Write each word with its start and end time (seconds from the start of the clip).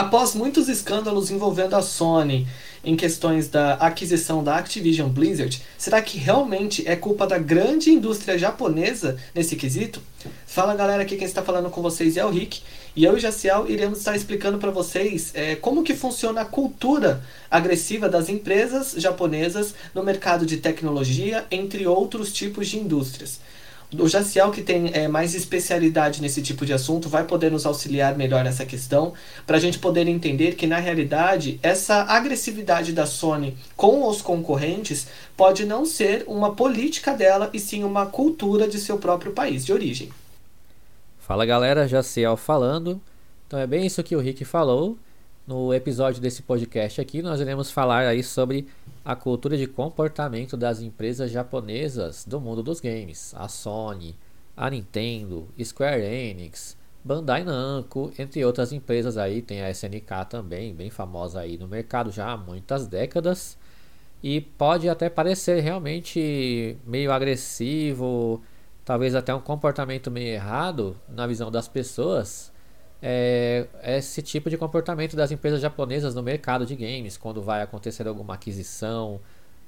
Após 0.00 0.32
muitos 0.32 0.68
escândalos 0.68 1.28
envolvendo 1.28 1.74
a 1.74 1.82
Sony 1.82 2.46
em 2.84 2.94
questões 2.94 3.48
da 3.48 3.74
aquisição 3.74 4.44
da 4.44 4.56
Activision 4.56 5.08
Blizzard, 5.08 5.60
será 5.76 6.00
que 6.00 6.16
realmente 6.16 6.86
é 6.86 6.94
culpa 6.94 7.26
da 7.26 7.36
grande 7.36 7.90
indústria 7.90 8.38
japonesa 8.38 9.18
nesse 9.34 9.56
quesito? 9.56 10.00
Fala 10.46 10.76
galera, 10.76 11.02
aqui 11.02 11.16
quem 11.16 11.26
está 11.26 11.42
falando 11.42 11.68
com 11.68 11.82
vocês 11.82 12.16
é 12.16 12.24
o 12.24 12.30
Rick 12.30 12.62
e 12.94 13.04
eu 13.04 13.16
e 13.16 13.20
Jaciel 13.20 13.68
iremos 13.68 13.98
estar 13.98 14.14
explicando 14.14 14.58
para 14.58 14.70
vocês 14.70 15.32
é, 15.34 15.56
como 15.56 15.82
que 15.82 15.96
funciona 15.96 16.42
a 16.42 16.46
cultura 16.46 17.20
agressiva 17.50 18.08
das 18.08 18.28
empresas 18.28 18.94
japonesas 18.96 19.74
no 19.92 20.04
mercado 20.04 20.46
de 20.46 20.58
tecnologia, 20.58 21.44
entre 21.50 21.88
outros 21.88 22.32
tipos 22.32 22.68
de 22.68 22.78
indústrias. 22.78 23.40
O 23.96 24.06
Jaciel, 24.06 24.50
que 24.50 24.60
tem 24.60 24.90
é, 24.92 25.08
mais 25.08 25.34
especialidade 25.34 26.20
nesse 26.20 26.42
tipo 26.42 26.66
de 26.66 26.74
assunto, 26.74 27.08
vai 27.08 27.24
poder 27.24 27.50
nos 27.50 27.64
auxiliar 27.64 28.14
melhor 28.16 28.44
nessa 28.44 28.66
questão, 28.66 29.14
para 29.46 29.56
a 29.56 29.60
gente 29.60 29.78
poder 29.78 30.06
entender 30.06 30.56
que, 30.56 30.66
na 30.66 30.78
realidade, 30.78 31.58
essa 31.62 32.02
agressividade 32.02 32.92
da 32.92 33.06
Sony 33.06 33.56
com 33.74 34.06
os 34.06 34.20
concorrentes 34.20 35.06
pode 35.34 35.64
não 35.64 35.86
ser 35.86 36.24
uma 36.26 36.54
política 36.54 37.14
dela, 37.14 37.48
e 37.54 37.58
sim 37.58 37.82
uma 37.82 38.04
cultura 38.04 38.68
de 38.68 38.78
seu 38.78 38.98
próprio 38.98 39.32
país 39.32 39.64
de 39.64 39.72
origem. 39.72 40.10
Fala 41.18 41.46
galera, 41.46 41.88
Jaciel 41.88 42.36
falando. 42.36 43.00
Então 43.46 43.58
é 43.58 43.66
bem 43.66 43.86
isso 43.86 44.02
que 44.02 44.14
o 44.14 44.20
Rick 44.20 44.44
falou. 44.44 44.98
No 45.46 45.72
episódio 45.72 46.20
desse 46.20 46.42
podcast 46.42 47.00
aqui, 47.00 47.22
nós 47.22 47.40
iremos 47.40 47.70
falar 47.70 48.06
aí 48.06 48.22
sobre 48.22 48.68
a 49.08 49.16
cultura 49.16 49.56
de 49.56 49.66
comportamento 49.66 50.54
das 50.54 50.82
empresas 50.82 51.30
japonesas 51.30 52.26
do 52.26 52.38
mundo 52.38 52.62
dos 52.62 52.78
games. 52.78 53.34
A 53.34 53.48
Sony, 53.48 54.14
a 54.54 54.68
Nintendo, 54.68 55.48
Square 55.64 56.02
Enix, 56.02 56.76
Bandai 57.02 57.42
Namco, 57.42 58.12
entre 58.18 58.44
outras 58.44 58.70
empresas 58.70 59.16
aí, 59.16 59.40
tem 59.40 59.62
a 59.62 59.70
SNK 59.70 60.26
também, 60.28 60.74
bem 60.74 60.90
famosa 60.90 61.40
aí 61.40 61.56
no 61.56 61.66
mercado 61.66 62.10
já 62.10 62.32
há 62.32 62.36
muitas 62.36 62.86
décadas. 62.86 63.56
E 64.22 64.42
pode 64.42 64.90
até 64.90 65.08
parecer 65.08 65.62
realmente 65.62 66.76
meio 66.84 67.10
agressivo, 67.10 68.42
talvez 68.84 69.14
até 69.14 69.34
um 69.34 69.40
comportamento 69.40 70.10
meio 70.10 70.34
errado 70.34 71.00
na 71.08 71.26
visão 71.26 71.50
das 71.50 71.66
pessoas, 71.66 72.52
é, 73.02 73.66
esse 73.82 74.22
tipo 74.22 74.50
de 74.50 74.56
comportamento 74.56 75.16
das 75.16 75.30
empresas 75.30 75.60
japonesas 75.60 76.14
no 76.14 76.22
mercado 76.22 76.66
de 76.66 76.74
games, 76.74 77.16
quando 77.16 77.42
vai 77.42 77.62
acontecer 77.62 78.06
alguma 78.08 78.34
aquisição 78.34 79.20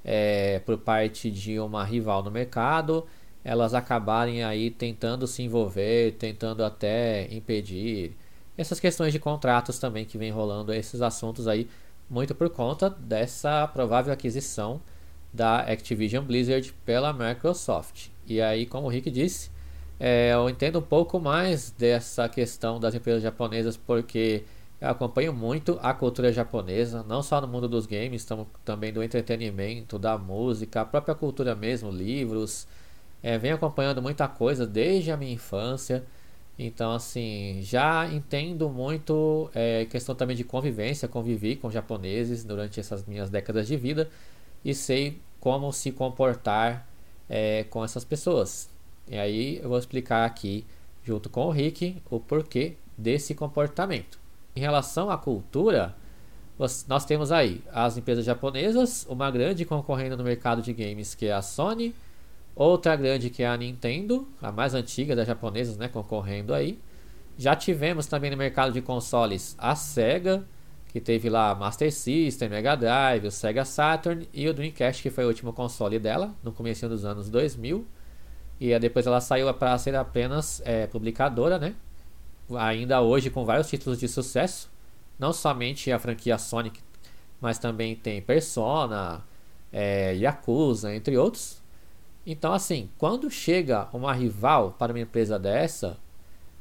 é, 0.04 0.58
por 0.60 0.78
parte 0.78 1.30
de 1.30 1.58
uma 1.58 1.84
rival 1.84 2.22
no 2.22 2.30
mercado, 2.30 3.06
elas 3.44 3.74
acabarem 3.74 4.42
aí 4.42 4.70
tentando 4.70 5.26
se 5.26 5.42
envolver, 5.42 6.12
tentando 6.12 6.64
até 6.64 7.32
impedir 7.32 8.16
essas 8.58 8.78
questões 8.78 9.12
de 9.12 9.18
contratos 9.18 9.78
também 9.78 10.04
que 10.04 10.18
vem 10.18 10.30
rolando 10.30 10.72
esses 10.72 11.00
assuntos 11.00 11.48
aí 11.48 11.68
muito 12.08 12.34
por 12.34 12.50
conta 12.50 12.90
dessa 12.90 13.66
provável 13.68 14.12
aquisição 14.12 14.80
da 15.32 15.60
Activision 15.60 16.24
Blizzard 16.24 16.74
pela 16.84 17.12
Microsoft. 17.12 18.08
E 18.26 18.40
aí, 18.40 18.66
como 18.66 18.88
o 18.88 18.90
Rick 18.90 19.10
disse, 19.10 19.50
é, 20.00 20.32
eu 20.32 20.48
entendo 20.48 20.78
um 20.78 20.82
pouco 20.82 21.20
mais 21.20 21.70
dessa 21.72 22.26
questão 22.28 22.80
das 22.80 22.94
empresas 22.94 23.22
japonesas 23.22 23.76
porque 23.76 24.44
eu 24.80 24.88
acompanho 24.88 25.32
muito 25.32 25.78
a 25.82 25.92
cultura 25.92 26.32
japonesa, 26.32 27.02
não 27.02 27.22
só 27.22 27.38
no 27.40 27.46
mundo 27.46 27.68
dos 27.68 27.84
games, 27.86 28.26
também 28.64 28.92
do 28.92 29.02
entretenimento, 29.02 29.98
da 29.98 30.16
música, 30.16 30.80
a 30.80 30.84
própria 30.86 31.14
cultura 31.14 31.54
mesmo, 31.54 31.90
livros. 31.90 32.66
É, 33.22 33.36
venho 33.38 33.56
acompanhando 33.56 34.00
muita 34.00 34.26
coisa 34.26 34.66
desde 34.66 35.10
a 35.12 35.16
minha 35.18 35.34
infância. 35.34 36.02
Então, 36.58 36.92
assim, 36.94 37.60
já 37.62 38.06
entendo 38.12 38.70
muito 38.70 39.50
é, 39.54 39.84
questão 39.86 40.14
também 40.14 40.36
de 40.36 40.44
convivência, 40.44 41.08
convivi 41.08 41.56
com 41.56 41.70
japoneses 41.70 42.44
durante 42.44 42.80
essas 42.80 43.04
minhas 43.06 43.30
décadas 43.30 43.66
de 43.68 43.76
vida 43.76 44.08
e 44.64 44.74
sei 44.74 45.20
como 45.40 45.72
se 45.72 45.92
comportar 45.92 46.88
é, 47.28 47.64
com 47.64 47.84
essas 47.84 48.04
pessoas. 48.04 48.69
E 49.10 49.18
aí 49.18 49.58
eu 49.60 49.68
vou 49.68 49.76
explicar 49.76 50.24
aqui, 50.24 50.64
junto 51.02 51.28
com 51.28 51.46
o 51.46 51.50
Rick, 51.50 52.00
o 52.08 52.20
porquê 52.20 52.76
desse 52.96 53.34
comportamento. 53.34 54.20
Em 54.54 54.60
relação 54.60 55.10
à 55.10 55.18
cultura, 55.18 55.96
nós 56.86 57.04
temos 57.04 57.32
aí 57.32 57.60
as 57.72 57.96
empresas 57.96 58.24
japonesas, 58.24 59.04
uma 59.08 59.28
grande 59.28 59.64
concorrendo 59.64 60.16
no 60.16 60.22
mercado 60.22 60.62
de 60.62 60.72
games 60.72 61.12
que 61.12 61.26
é 61.26 61.32
a 61.32 61.42
Sony, 61.42 61.92
outra 62.54 62.94
grande 62.94 63.30
que 63.30 63.42
é 63.42 63.48
a 63.48 63.56
Nintendo, 63.56 64.28
a 64.40 64.52
mais 64.52 64.74
antiga 64.74 65.16
das 65.16 65.26
japonesas, 65.26 65.76
né, 65.76 65.88
concorrendo 65.88 66.54
aí. 66.54 66.78
Já 67.36 67.56
tivemos 67.56 68.06
também 68.06 68.30
no 68.30 68.36
mercado 68.36 68.72
de 68.72 68.80
consoles 68.80 69.56
a 69.58 69.74
Sega, 69.74 70.44
que 70.92 71.00
teve 71.00 71.28
lá 71.28 71.52
Master 71.54 71.92
System, 71.92 72.48
Mega 72.48 72.76
Drive, 72.76 73.26
o 73.26 73.30
Sega 73.32 73.64
Saturn 73.64 74.28
e 74.32 74.48
o 74.48 74.54
Dreamcast, 74.54 75.02
que 75.02 75.10
foi 75.10 75.24
o 75.24 75.28
último 75.28 75.52
console 75.52 75.98
dela, 75.98 76.32
no 76.44 76.52
começo 76.52 76.88
dos 76.88 77.04
anos 77.04 77.28
2000. 77.28 77.84
E 78.60 78.78
depois 78.78 79.06
ela 79.06 79.20
saiu 79.22 79.52
para 79.54 79.76
ser 79.78 79.96
apenas 79.96 80.60
é, 80.66 80.86
publicadora, 80.86 81.58
né? 81.58 81.74
Ainda 82.54 83.00
hoje 83.00 83.30
com 83.30 83.44
vários 83.44 83.70
títulos 83.70 83.98
de 83.98 84.06
sucesso. 84.06 84.70
Não 85.18 85.32
somente 85.32 85.90
a 85.90 85.98
franquia 85.98 86.36
Sonic, 86.36 86.80
mas 87.40 87.58
também 87.58 87.96
tem 87.96 88.20
Persona, 88.20 89.22
é, 89.72 90.14
Yakuza, 90.14 90.94
entre 90.94 91.16
outros. 91.16 91.62
Então, 92.26 92.52
assim, 92.52 92.90
quando 92.98 93.30
chega 93.30 93.88
uma 93.92 94.12
rival 94.12 94.74
para 94.78 94.92
uma 94.92 95.00
empresa 95.00 95.38
dessa, 95.38 95.96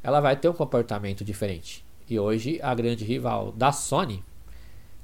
ela 0.01 0.21
vai 0.21 0.35
ter 0.37 0.47
um 0.47 0.53
comportamento 0.53 1.23
diferente. 1.23 1.83
E 2.09 2.17
hoje 2.17 2.59
a 2.63 2.73
grande 2.73 3.03
rival 3.03 3.51
da 3.51 3.71
Sony, 3.71 4.23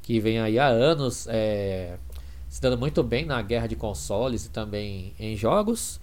que 0.01 0.19
vem 0.19 0.39
aí 0.39 0.57
há 0.57 0.67
anos 0.67 1.27
é, 1.29 1.97
se 2.47 2.61
dando 2.61 2.77
muito 2.77 3.03
bem 3.03 3.25
na 3.25 3.41
guerra 3.41 3.67
de 3.67 3.75
consoles 3.75 4.45
e 4.45 4.49
também 4.49 5.13
em 5.19 5.35
jogos, 5.35 5.99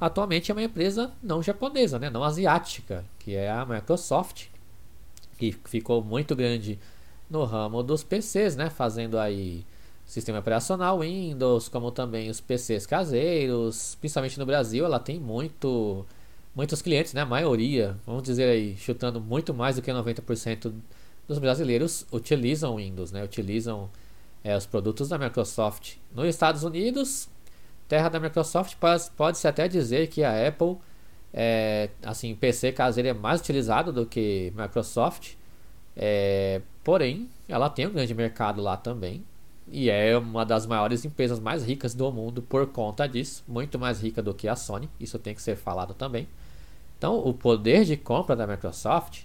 atualmente 0.00 0.50
é 0.50 0.54
uma 0.54 0.62
empresa 0.62 1.12
não 1.22 1.42
japonesa, 1.42 1.98
né? 1.98 2.10
não 2.10 2.22
asiática, 2.22 3.04
que 3.18 3.34
é 3.34 3.50
a 3.50 3.64
Microsoft, 3.64 4.46
que 5.38 5.52
ficou 5.64 6.02
muito 6.02 6.34
grande 6.34 6.78
no 7.28 7.44
ramo 7.44 7.82
dos 7.82 8.02
PCs, 8.02 8.56
né? 8.56 8.70
fazendo 8.70 9.18
aí 9.18 9.64
sistema 10.06 10.38
operacional 10.38 11.00
Windows, 11.00 11.68
como 11.68 11.90
também 11.90 12.30
os 12.30 12.40
PCs 12.40 12.86
caseiros, 12.86 13.96
principalmente 14.00 14.38
no 14.38 14.46
Brasil, 14.46 14.84
ela 14.84 15.00
tem 15.00 15.18
muito 15.18 16.06
muitos 16.54 16.80
clientes, 16.80 17.12
né? 17.12 17.20
A 17.20 17.26
maioria, 17.26 17.96
vamos 18.06 18.22
dizer 18.22 18.48
aí, 18.48 18.76
chutando 18.78 19.20
muito 19.20 19.52
mais 19.52 19.76
do 19.76 19.82
que 19.82 19.90
90% 19.90 20.72
dos 21.28 21.38
brasileiros 21.38 22.06
utilizam 22.10 22.76
Windows, 22.76 23.12
né? 23.12 23.22
Utilizam 23.22 23.90
é, 24.42 24.56
os 24.56 24.64
produtos 24.64 25.10
da 25.10 25.18
Microsoft. 25.18 25.96
Nos 26.14 26.26
Estados 26.26 26.62
Unidos, 26.62 27.28
terra 27.88 28.08
da 28.08 28.20
Microsoft, 28.20 28.76
pode-se 29.16 29.46
até 29.46 29.68
dizer 29.68 30.08
que 30.08 30.24
a 30.24 30.48
Apple, 30.48 30.76
é, 31.32 31.90
assim, 32.02 32.34
PC 32.34 32.72
caseiro 32.72 33.08
é 33.08 33.12
mais 33.12 33.40
utilizado 33.40 33.92
do 33.92 34.06
que 34.06 34.52
Microsoft, 34.56 35.34
é, 35.96 36.60
porém, 36.84 37.28
ela 37.48 37.70
tem 37.70 37.86
um 37.86 37.92
grande 37.92 38.14
mercado 38.14 38.60
lá 38.60 38.76
também, 38.76 39.24
e 39.68 39.90
é 39.90 40.16
uma 40.16 40.44
das 40.44 40.66
maiores 40.66 41.04
empresas 41.04 41.40
mais 41.40 41.64
ricas 41.64 41.94
do 41.94 42.10
mundo 42.12 42.42
por 42.42 42.66
conta 42.68 43.08
disso, 43.08 43.42
muito 43.48 43.78
mais 43.78 44.00
rica 44.00 44.22
do 44.22 44.34
que 44.34 44.46
a 44.48 44.54
Sony, 44.54 44.88
isso 45.00 45.18
tem 45.18 45.34
que 45.34 45.42
ser 45.42 45.56
falado 45.56 45.94
também. 45.94 46.28
Então, 46.98 47.18
o 47.18 47.34
poder 47.34 47.84
de 47.84 47.96
compra 47.96 48.34
da 48.34 48.46
Microsoft 48.46 49.24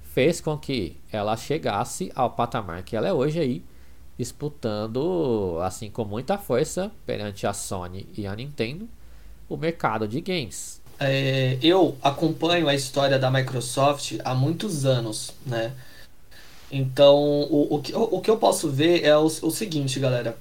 fez 0.00 0.40
com 0.40 0.56
que 0.56 0.96
ela 1.12 1.36
chegasse 1.36 2.10
ao 2.14 2.30
patamar 2.30 2.82
que 2.82 2.96
ela 2.96 3.06
é 3.06 3.12
hoje 3.12 3.38
aí, 3.38 3.62
disputando 4.18 5.58
assim 5.62 5.90
com 5.90 6.04
muita 6.04 6.38
força 6.38 6.90
perante 7.04 7.46
a 7.46 7.52
Sony 7.52 8.06
e 8.16 8.26
a 8.26 8.34
Nintendo 8.34 8.88
o 9.48 9.56
mercado 9.56 10.08
de 10.08 10.20
games. 10.20 10.80
É, 10.98 11.58
eu 11.62 11.96
acompanho 12.02 12.68
a 12.68 12.74
história 12.74 13.18
da 13.18 13.30
Microsoft 13.30 14.14
há 14.24 14.34
muitos 14.34 14.84
anos, 14.86 15.32
né? 15.44 15.72
Então, 16.70 17.14
o, 17.16 17.76
o, 17.76 17.82
que, 17.82 17.94
o, 17.94 18.02
o 18.02 18.20
que 18.20 18.30
eu 18.30 18.38
posso 18.38 18.70
ver 18.70 19.04
é 19.04 19.16
o, 19.16 19.24
o 19.24 19.50
seguinte, 19.50 20.00
galera. 20.00 20.36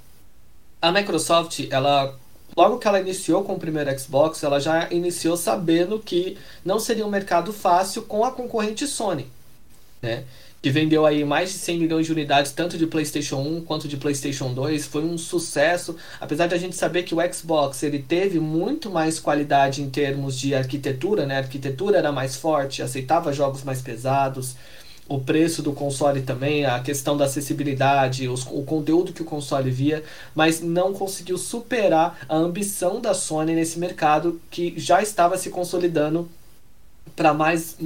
A 0.82 0.92
Microsoft, 0.92 1.68
ela 1.70 2.18
logo 2.56 2.78
que 2.78 2.88
ela 2.88 3.00
iniciou 3.00 3.44
com 3.44 3.56
o 3.56 3.60
primeiro 3.60 4.00
Xbox, 4.00 4.42
ela 4.44 4.60
já 4.60 4.90
iniciou 4.92 5.36
sabendo 5.36 6.00
que 6.00 6.38
não 6.64 6.80
seria 6.80 7.06
um 7.06 7.10
mercado 7.10 7.52
fácil 7.52 8.04
com 8.04 8.24
a 8.24 8.32
concorrente 8.32 8.88
Sony, 8.88 9.28
né? 10.02 10.24
Que 10.66 10.72
vendeu 10.72 11.06
aí 11.06 11.24
mais 11.24 11.52
de 11.52 11.60
100 11.60 11.78
milhões 11.78 12.08
de 12.08 12.12
unidades, 12.12 12.52
tanto 12.52 12.76
de 12.76 12.88
PlayStation 12.88 13.36
1 13.36 13.62
quanto 13.66 13.88
de 13.88 13.98
PlayStation 13.98 14.52
2. 14.52 14.88
Foi 14.88 15.04
um 15.04 15.16
sucesso, 15.16 15.96
apesar 16.20 16.48
de 16.48 16.56
a 16.56 16.58
gente 16.58 16.76
saber 16.76 17.04
que 17.04 17.14
o 17.14 17.20
Xbox 17.32 17.84
ele 17.84 18.00
teve 18.00 18.40
muito 18.40 18.90
mais 18.90 19.20
qualidade 19.20 19.84
em 19.84 19.92
termos 19.92 20.36
de 20.36 20.56
arquitetura, 20.56 21.24
né? 21.28 21.36
A 21.36 21.42
arquitetura 21.42 22.00
era 22.00 22.12
mais 22.12 22.36
forte, 22.36 22.82
aceitava 22.82 23.32
jogos 23.32 23.64
mais 23.64 23.80
pesados. 23.80 24.56
O 25.08 25.20
preço 25.20 25.62
do 25.62 25.72
console 25.72 26.24
também, 26.24 26.66
a 26.66 26.80
questão 26.80 27.16
da 27.16 27.26
acessibilidade, 27.26 28.28
os, 28.28 28.44
o 28.48 28.64
conteúdo 28.64 29.14
que 29.14 29.22
o 29.22 29.26
console 29.26 29.70
via, 29.70 30.04
mas 30.34 30.62
não 30.62 30.94
conseguiu 30.94 31.38
superar 31.38 32.26
a 32.28 32.36
ambição 32.36 33.00
da 33.00 33.14
Sony 33.14 33.54
nesse 33.54 33.78
mercado 33.78 34.42
que 34.50 34.74
já 34.78 35.00
estava 35.00 35.38
se 35.38 35.52
consolidando 35.52 36.28
para 37.16 37.36
mais 37.36 37.78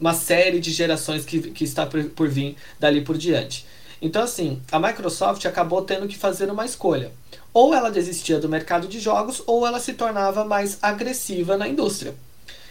uma 0.00 0.14
série 0.14 0.60
de 0.60 0.70
gerações 0.70 1.24
que, 1.24 1.40
que 1.50 1.64
está 1.64 1.86
por, 1.86 2.02
por 2.10 2.28
vir 2.28 2.56
dali 2.78 3.00
por 3.00 3.16
diante. 3.16 3.66
Então, 4.00 4.22
assim, 4.22 4.62
a 4.70 4.78
Microsoft 4.78 5.44
acabou 5.44 5.82
tendo 5.82 6.06
que 6.06 6.16
fazer 6.16 6.50
uma 6.50 6.64
escolha. 6.64 7.10
Ou 7.52 7.74
ela 7.74 7.90
desistia 7.90 8.38
do 8.38 8.48
mercado 8.48 8.86
de 8.86 9.00
jogos, 9.00 9.42
ou 9.46 9.66
ela 9.66 9.80
se 9.80 9.94
tornava 9.94 10.44
mais 10.44 10.78
agressiva 10.80 11.56
na 11.56 11.66
indústria. 11.66 12.14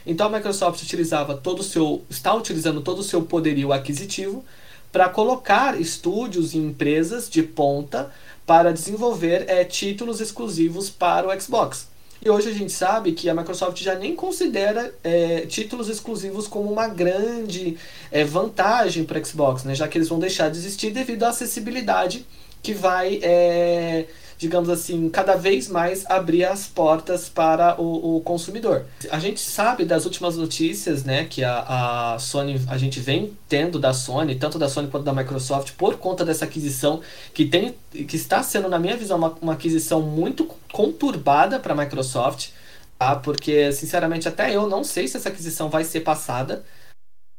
Então 0.07 0.27
a 0.27 0.29
Microsoft 0.29 0.81
utilizava 0.81 1.35
todo 1.35 1.59
o 1.59 1.63
seu, 1.63 2.01
está 2.09 2.33
utilizando 2.33 2.79
todo 2.79 2.99
o 2.99 3.03
seu 3.03 3.23
poderio 3.23 3.73
aquisitivo 3.73 4.43
para 4.89 5.09
colocar 5.09 5.79
estúdios 5.79 6.53
e 6.53 6.57
empresas 6.57 7.29
de 7.29 7.43
ponta 7.43 8.09
para 8.45 8.71
desenvolver 8.71 9.43
é, 9.49 9.65
títulos 9.65 10.21
exclusivos 10.21 10.89
para 10.89 11.27
o 11.27 11.41
Xbox. 11.41 11.89
E 12.23 12.29
hoje 12.29 12.49
a 12.49 12.53
gente 12.53 12.71
sabe 12.71 13.11
que 13.11 13.29
a 13.29 13.33
Microsoft 13.33 13.81
já 13.81 13.95
nem 13.95 14.15
considera 14.15 14.93
é, 15.03 15.41
títulos 15.41 15.87
exclusivos 15.87 16.47
como 16.47 16.71
uma 16.71 16.87
grande 16.87 17.77
é, 18.11 18.23
vantagem 18.23 19.03
para 19.03 19.23
Xbox, 19.23 19.63
né? 19.63 19.75
já 19.75 19.87
que 19.87 19.97
eles 19.97 20.09
vão 20.09 20.19
deixar 20.19 20.49
de 20.49 20.57
existir 20.57 20.91
devido 20.91 21.23
à 21.23 21.29
acessibilidade 21.29 22.25
que 22.61 22.73
vai 22.73 23.19
é, 23.21 24.05
digamos 24.37 24.69
assim, 24.69 25.09
cada 25.09 25.35
vez 25.35 25.67
mais 25.67 26.05
abrir 26.05 26.45
as 26.45 26.67
portas 26.67 27.27
para 27.27 27.79
o, 27.81 28.17
o 28.17 28.21
consumidor. 28.21 28.85
A 29.09 29.19
gente 29.19 29.39
sabe 29.39 29.83
das 29.83 30.05
últimas 30.05 30.37
notícias, 30.37 31.03
né, 31.03 31.25
que 31.25 31.43
a, 31.43 32.13
a 32.13 32.19
Sony, 32.19 32.61
a 32.67 32.77
gente 32.77 32.99
vem 32.99 33.35
tendo 33.49 33.79
da 33.79 33.93
Sony, 33.93 34.35
tanto 34.35 34.59
da 34.59 34.69
Sony 34.69 34.89
quanto 34.89 35.03
da 35.03 35.13
Microsoft, 35.13 35.73
por 35.73 35.97
conta 35.97 36.23
dessa 36.23 36.45
aquisição 36.45 37.01
que 37.33 37.45
tem, 37.45 37.73
que 37.91 38.15
está 38.15 38.43
sendo, 38.43 38.69
na 38.69 38.77
minha 38.77 38.95
visão, 38.95 39.17
uma, 39.17 39.35
uma 39.41 39.53
aquisição 39.53 40.01
muito 40.01 40.45
conturbada 40.71 41.59
para 41.59 41.73
a 41.73 41.77
Microsoft, 41.77 42.49
tá? 42.99 43.15
Porque, 43.15 43.71
sinceramente, 43.71 44.27
até 44.27 44.55
eu 44.55 44.67
não 44.67 44.83
sei 44.83 45.07
se 45.07 45.17
essa 45.17 45.29
aquisição 45.29 45.69
vai 45.69 45.83
ser 45.83 46.01
passada. 46.01 46.63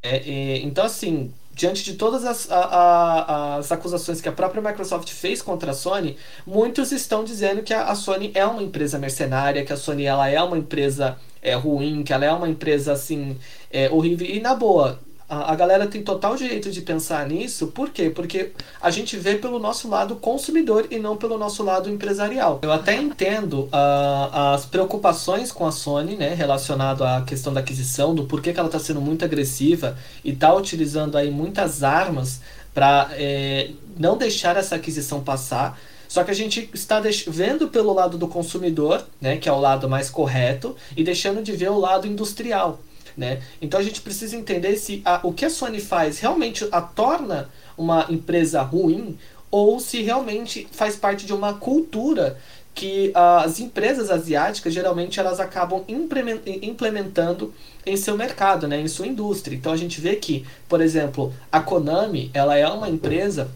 É, 0.03 0.17
é, 0.17 0.59
então, 0.59 0.85
assim, 0.85 1.33
diante 1.59 1.83
de 1.83 1.95
todas 1.95 2.25
as, 2.25 2.51
a, 2.51 2.57
a, 2.57 3.57
as 3.57 3.73
acusações 3.73 4.21
que 4.21 4.29
a 4.29 4.33
própria 4.33 4.63
Microsoft 4.63 5.11
fez 5.11 5.43
contra 5.43 5.73
a 5.73 5.75
Sony, 5.75 6.17
muitos 6.47 6.93
estão 6.93 7.25
dizendo 7.25 7.65
que 7.65 7.75
a, 7.75 7.87
a 7.87 7.97
Sony 7.97 8.31
é 8.33 8.47
uma 8.47 8.63
empresa 8.63 8.97
mercenária, 8.97 9.65
que 9.65 9.73
a 9.73 9.77
Sony 9.77 10.05
ela 10.05 10.29
é 10.29 10.41
uma 10.41 10.57
empresa 10.57 11.19
é, 11.43 11.55
ruim, 11.55 12.05
que 12.05 12.13
ela 12.13 12.25
é 12.25 12.33
uma 12.33 12.49
empresa 12.49 12.93
assim 12.93 13.37
é, 13.73 13.91
horrível. 13.91 14.25
E 14.25 14.39
na 14.39 14.55
boa, 14.55 15.01
a, 15.29 15.55
galera 15.55 15.87
tem 15.87 16.03
total 16.03 16.37
direito 16.37 16.71
de 16.71 16.81
pensar 16.81 17.29
nisso, 17.29 17.67
por 17.67 17.91
quê? 17.91 18.09
Porque 18.09 18.53
a 18.81 18.91
gente 18.91 19.17
vê 19.17 19.35
pelo 19.35 19.59
nosso 19.59 19.87
lado 19.89 20.17
consumidor 20.17 20.87
e 20.91 20.99
não 20.99 21.19
pelo 21.19 21.37
nosso 21.37 21.63
lado 21.63 21.91
empresarial. 21.91 22.61
Eu 22.63 22.73
até 22.73 22.97
entendo 22.97 23.65
uh, 23.65 24.55
as 24.55 24.65
preocupações 24.65 25.53
com 25.53 25.67
a 25.67 25.73
Sony, 25.73 26.17
né, 26.17 26.33
relacionado 26.33 27.05
à 27.05 27.21
questão 27.21 27.53
da 27.53 27.61
aquisição, 27.61 28.15
do 28.15 28.25
porquê 28.25 28.55
que 28.55 28.59
ela 28.59 28.69
está 28.69 28.79
sendo 28.79 29.03
muito 29.03 29.23
agressiva 29.23 29.99
e 30.25 30.31
está 30.31 30.55
utilizando 30.55 31.19
aí 31.19 31.31
muitas 31.31 31.83
armas 31.83 32.41
para 32.73 33.11
é, 33.13 33.71
não 33.99 34.17
deixar 34.17 34.57
essa 34.57 34.77
aquisição 34.77 35.23
passar. 35.23 35.79
Só 36.09 36.25
que 36.25 36.31
a 36.31 36.35
gente 36.35 36.71
está 36.73 37.03
vendo 37.27 37.69
pelo 37.69 37.93
lado 37.93 38.17
do 38.17 38.27
consumidor, 38.27 39.05
né, 39.21 39.37
que 39.37 39.47
é 39.47 39.53
o 39.53 39.61
lado 39.61 39.91
mais 39.91 40.09
correto, 40.09 40.75
e 40.97 41.05
deixando 41.05 41.43
de 41.43 41.53
ver 41.53 41.71
o 41.71 41.79
lado 41.79 42.07
industrial. 42.07 42.81
Né? 43.19 43.43
Então 43.61 43.81
a 43.81 43.83
gente 43.83 44.01
precisa 44.01 44.37
entender 44.37 44.77
se 44.77 45.03
a, 45.05 45.19
o 45.25 45.33
que 45.33 45.45
a 45.45 45.51
Sony 45.51 45.81
faz 45.81 46.21
realmente 46.21 46.69
a 46.71 46.81
torna 46.81 47.51
uma 47.77 48.07
empresa 48.09 48.63
ruim 48.63 49.19
ou 49.51 49.81
se 49.81 50.03
realmente 50.03 50.69
faz 50.71 50.95
parte 50.95 51.27
de 51.27 51.35
uma 51.35 51.55
cultura 51.55 52.39
que 52.73 53.11
as 53.13 53.59
empresas 53.59 54.09
asiáticas 54.09 54.73
geralmente 54.73 55.19
elas 55.19 55.41
acabam 55.41 55.83
implementando 55.89 57.53
em 57.85 57.97
seu 57.97 58.17
mercado, 58.17 58.69
né, 58.69 58.81
em 58.81 58.87
sua 58.87 59.09
indústria. 59.09 59.57
Então 59.57 59.73
a 59.73 59.77
gente 59.77 60.01
vê 60.01 60.15
que, 60.15 60.47
por 60.69 60.81
exemplo, 60.81 61.35
a 61.51 61.59
Konami 61.59 62.31
ela 62.33 62.57
é 62.57 62.69
uma 62.69 62.89
empresa 62.89 63.51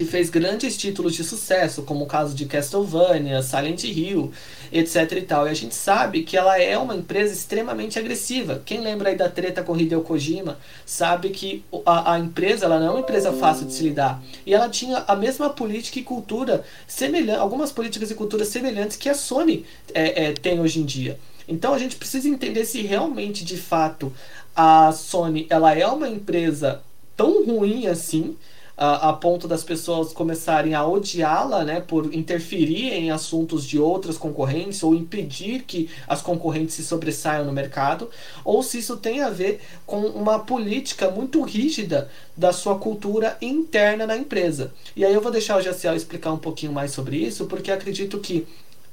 e 0.00 0.04
fez 0.06 0.30
grandes 0.30 0.78
títulos 0.78 1.14
de 1.14 1.22
sucesso, 1.22 1.82
como 1.82 2.04
o 2.04 2.06
caso 2.06 2.34
de 2.34 2.46
Castlevania, 2.46 3.42
Silent 3.42 3.84
Hill, 3.84 4.32
etc 4.72 5.12
e 5.12 5.20
tal. 5.20 5.46
E 5.46 5.50
a 5.50 5.54
gente 5.54 5.74
sabe 5.74 6.22
que 6.22 6.38
ela 6.38 6.58
é 6.58 6.78
uma 6.78 6.96
empresa 6.96 7.34
extremamente 7.34 7.98
agressiva. 7.98 8.62
Quem 8.64 8.80
lembra 8.80 9.10
aí 9.10 9.14
da 9.14 9.28
treta 9.28 9.62
com 9.62 9.76
Hideo 9.76 10.00
Kojima, 10.00 10.58
sabe 10.86 11.28
que 11.28 11.62
a, 11.84 12.14
a 12.14 12.18
empresa 12.18 12.64
ela 12.64 12.80
não 12.80 12.86
é 12.86 12.90
uma 12.92 13.00
empresa 13.00 13.30
fácil 13.34 13.66
de 13.66 13.74
se 13.74 13.82
lidar. 13.82 14.22
E 14.46 14.54
ela 14.54 14.70
tinha 14.70 15.04
a 15.06 15.14
mesma 15.14 15.50
política 15.50 15.98
e 15.98 16.02
cultura 16.02 16.64
semelhante, 16.88 17.38
algumas 17.38 17.70
políticas 17.70 18.10
e 18.10 18.14
culturas 18.14 18.48
semelhantes 18.48 18.96
que 18.96 19.10
a 19.10 19.14
Sony 19.14 19.66
é, 19.92 20.28
é, 20.28 20.32
tem 20.32 20.60
hoje 20.60 20.80
em 20.80 20.84
dia. 20.86 21.18
Então 21.46 21.74
a 21.74 21.78
gente 21.78 21.96
precisa 21.96 22.26
entender 22.26 22.64
se 22.64 22.80
realmente, 22.80 23.44
de 23.44 23.58
fato, 23.58 24.10
a 24.56 24.92
Sony 24.92 25.46
ela 25.50 25.74
é 25.74 25.86
uma 25.86 26.08
empresa 26.08 26.80
tão 27.14 27.44
ruim 27.44 27.86
assim 27.86 28.34
a, 28.80 29.10
a 29.10 29.12
ponto 29.12 29.46
das 29.46 29.62
pessoas 29.62 30.10
começarem 30.10 30.74
a 30.74 30.86
odiá-la, 30.86 31.64
né, 31.66 31.82
por 31.82 32.14
interferir 32.14 32.94
em 32.94 33.10
assuntos 33.10 33.66
de 33.66 33.78
outras 33.78 34.16
concorrentes 34.16 34.82
ou 34.82 34.94
impedir 34.94 35.64
que 35.64 35.90
as 36.08 36.22
concorrentes 36.22 36.76
se 36.76 36.82
sobressaiam 36.82 37.44
no 37.44 37.52
mercado, 37.52 38.08
ou 38.42 38.62
se 38.62 38.78
isso 38.78 38.96
tem 38.96 39.20
a 39.20 39.28
ver 39.28 39.60
com 39.84 40.00
uma 40.06 40.38
política 40.38 41.10
muito 41.10 41.42
rígida 41.42 42.10
da 42.34 42.54
sua 42.54 42.78
cultura 42.78 43.36
interna 43.42 44.06
na 44.06 44.16
empresa. 44.16 44.72
E 44.96 45.04
aí 45.04 45.12
eu 45.12 45.20
vou 45.20 45.30
deixar 45.30 45.58
o 45.58 45.62
Jaciel 45.62 45.94
explicar 45.94 46.32
um 46.32 46.38
pouquinho 46.38 46.72
mais 46.72 46.92
sobre 46.92 47.18
isso, 47.18 47.44
porque 47.44 47.70
acredito 47.70 48.18
que 48.18 48.46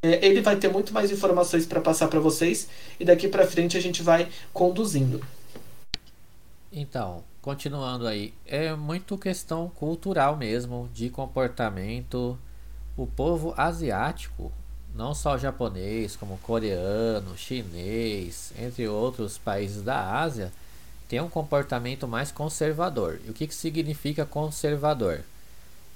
é, 0.03 0.25
ele 0.25 0.41
vai 0.41 0.57
ter 0.57 0.67
muito 0.69 0.93
mais 0.93 1.13
informações 1.13 1.65
para 1.65 1.79
passar 1.79 2.09
para 2.09 2.19
vocês 2.19 2.67
e 2.99 3.05
daqui 3.05 3.29
para 3.29 3.47
frente 3.47 3.77
a 3.77 3.81
gente 3.81 4.03
vai 4.03 4.27
conduzindo. 4.51 5.21
Então, 6.73 7.23
continuando 7.47 8.05
aí, 8.05 8.33
é 8.45 8.75
muito 8.75 9.17
questão 9.17 9.69
cultural 9.69 10.35
mesmo, 10.35 10.89
de 10.93 11.09
comportamento. 11.09 12.37
O 12.97 13.07
povo 13.07 13.53
asiático, 13.55 14.51
não 14.93 15.13
só 15.13 15.37
japonês, 15.37 16.17
como 16.17 16.37
coreano, 16.39 17.37
chinês, 17.37 18.51
entre 18.59 18.85
outros 18.89 19.37
países 19.37 19.81
da 19.81 20.19
Ásia, 20.19 20.51
tem 21.07 21.21
um 21.21 21.29
comportamento 21.29 22.05
mais 22.05 22.33
conservador. 22.33 23.17
E 23.25 23.29
o 23.29 23.33
que, 23.33 23.47
que 23.47 23.55
significa 23.55 24.25
conservador? 24.25 25.21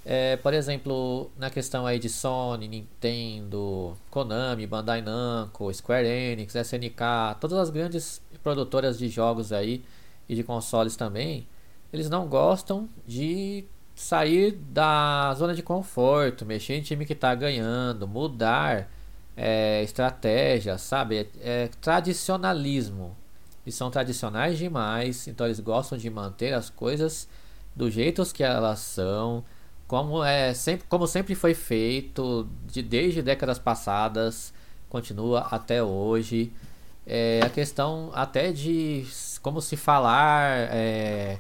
É, 0.06 0.38
por 0.38 0.54
exemplo, 0.54 1.30
na 1.38 1.50
questão 1.50 1.86
aí 1.86 2.00
de 2.00 2.08
Sony, 2.08 2.70
Nintendo, 2.70 3.98
Konami, 4.10 4.66
Bandai 4.66 5.02
Namco, 5.02 5.74
Square 5.74 6.08
Enix, 6.08 6.56
SNK, 6.56 7.36
todas 7.42 7.58
as 7.58 7.70
grandes 7.70 8.22
produtoras 8.42 8.98
de 8.98 9.10
jogos 9.10 9.52
aí 9.52 9.84
e 10.32 10.36
de 10.36 10.44
consoles 10.44 10.96
também, 10.96 11.46
eles 11.92 12.10
não 12.10 12.26
gostam 12.26 12.88
de 13.06 13.66
sair 13.94 14.54
da 14.54 15.34
zona 15.34 15.54
de 15.54 15.62
conforto, 15.62 16.46
mexer 16.46 16.76
em 16.76 16.82
time 16.82 17.06
que 17.06 17.12
está 17.12 17.36
ganhando, 17.36 18.08
mudar 18.08 18.90
é, 19.36 19.84
estratégia, 19.84 20.78
sabe? 20.78 21.18
É, 21.18 21.28
é, 21.42 21.68
tradicionalismo. 21.82 23.14
Eles 23.66 23.76
são 23.76 23.92
tradicionais 23.92 24.58
demais, 24.58 25.28
então 25.28 25.46
eles 25.46 25.60
gostam 25.60 25.98
de 25.98 26.10
manter 26.10 26.54
as 26.54 26.70
coisas 26.70 27.28
do 27.76 27.92
jeito 27.92 28.24
que 28.34 28.42
elas 28.42 28.80
são, 28.80 29.44
como 29.86 30.24
é 30.24 30.54
sempre, 30.54 30.86
como 30.88 31.06
sempre 31.08 31.36
foi 31.36 31.54
feito 31.54 32.48
de, 32.66 32.82
desde 32.82 33.22
décadas 33.22 33.60
passadas, 33.60 34.54
continua 34.88 35.42
até 35.52 35.84
hoje. 35.84 36.54
É, 37.06 37.42
a 37.44 37.50
questão 37.50 38.12
até 38.14 38.52
de 38.52 39.06
como 39.42 39.62
se 39.62 39.76
falar, 39.76 40.70
é, 40.72 41.38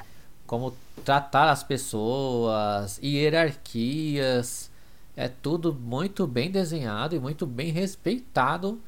como 0.48 0.76
tratar 1.06 1.50
as 1.50 1.64
pessoas, 1.64 3.00
hierarquias, 3.02 4.72
é 5.16 5.28
tudo 5.28 5.74
muito 5.74 6.26
bem 6.26 6.50
desenhado 6.50 7.16
e 7.16 7.20
muito 7.20 7.46
bem 7.46 7.72
respeitado, 7.72 8.82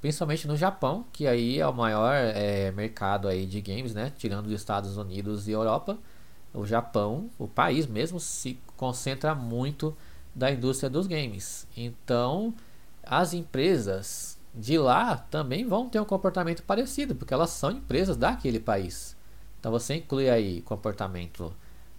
principalmente 0.00 0.46
no 0.46 0.56
Japão, 0.56 1.04
que 1.12 1.26
aí 1.26 1.58
é 1.58 1.66
o 1.66 1.74
maior 1.74 2.14
é, 2.14 2.70
mercado 2.72 3.28
aí 3.28 3.46
de 3.46 3.60
games, 3.60 3.94
né? 3.94 4.12
Tirando 4.16 4.46
os 4.46 4.52
Estados 4.52 4.96
Unidos 4.96 5.48
e 5.48 5.52
Europa, 5.52 5.98
o 6.52 6.64
Japão, 6.66 7.30
o 7.38 7.48
país 7.48 7.86
mesmo, 7.86 8.20
se 8.20 8.58
concentra 8.76 9.34
muito 9.34 9.96
da 10.34 10.50
indústria 10.50 10.90
dos 10.90 11.06
games. 11.06 11.66
Então, 11.76 12.54
as 13.02 13.34
empresas 13.34 14.33
de 14.54 14.78
lá 14.78 15.16
também 15.16 15.66
vão 15.66 15.88
ter 15.88 16.00
um 16.00 16.04
comportamento 16.04 16.62
parecido, 16.62 17.14
porque 17.14 17.34
elas 17.34 17.50
são 17.50 17.70
empresas 17.72 18.16
daquele 18.16 18.60
país. 18.60 19.16
Então 19.58 19.72
você 19.72 19.96
inclui 19.96 20.30
aí 20.30 20.60
comportamento 20.62 21.52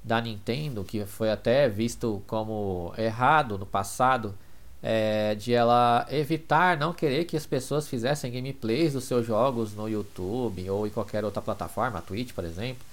da 0.03 0.21
Nintendo, 0.21 0.83
que 0.83 1.05
foi 1.05 1.31
até 1.31 1.67
visto 1.67 2.21
como 2.27 2.93
errado 2.97 3.57
no 3.57 3.65
passado, 3.65 4.35
é, 4.81 5.33
de 5.33 5.51
ela 5.51 6.05
evitar, 6.11 6.77
não 6.77 6.93
querer 6.93 7.25
que 7.25 7.35
as 7.35 7.45
pessoas 7.45 7.87
fizessem 7.87 8.31
gameplays 8.31 8.93
dos 8.93 9.05
seus 9.05 9.25
jogos 9.25 9.73
no 9.73 9.89
YouTube 9.89 10.69
ou 10.69 10.85
em 10.85 10.91
qualquer 10.91 11.25
outra 11.25 11.41
plataforma, 11.41 12.01
Twitch, 12.01 12.33
por 12.33 12.45
exemplo, 12.45 12.83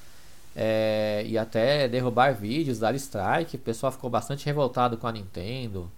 é, 0.57 1.23
e 1.27 1.37
até 1.37 1.87
derrubar 1.87 2.35
vídeos, 2.35 2.79
dar 2.79 2.95
strike. 2.95 3.57
O 3.57 3.59
pessoal 3.59 3.93
ficou 3.93 4.09
bastante 4.09 4.47
revoltado 4.47 4.97
com 4.97 5.07
a 5.07 5.13
Nintendo. 5.13 5.91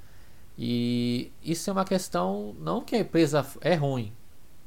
E 0.57 1.33
isso 1.43 1.69
é 1.69 1.73
uma 1.73 1.85
questão, 1.85 2.55
não 2.61 2.81
que 2.81 2.95
a 2.95 3.01
empresa 3.01 3.45
é 3.61 3.75
ruim, 3.75 4.13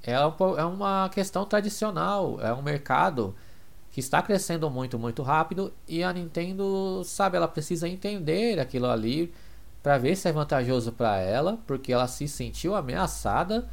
é 0.04 0.18
uma 0.64 1.10
questão 1.10 1.46
tradicional, 1.46 2.40
é 2.42 2.54
um 2.54 2.62
mercado 2.62 3.36
que 3.92 4.00
está 4.00 4.22
crescendo 4.22 4.70
muito, 4.70 5.00
muito 5.00 5.24
rápido 5.24 5.74
e 5.88 6.04
a 6.04 6.14
Nintendo, 6.14 7.02
sabe, 7.04 7.36
ela 7.36 7.48
precisa 7.48 7.88
entender 7.88 8.60
aquilo 8.60 8.88
ali 8.88 9.34
para 9.82 9.98
ver 9.98 10.16
se 10.16 10.28
é 10.28 10.32
vantajoso 10.32 10.92
para 10.92 11.18
ela, 11.18 11.58
porque 11.66 11.92
ela 11.94 12.08
se 12.08 12.28
sentiu 12.28 12.76
ameaçada 12.76 13.68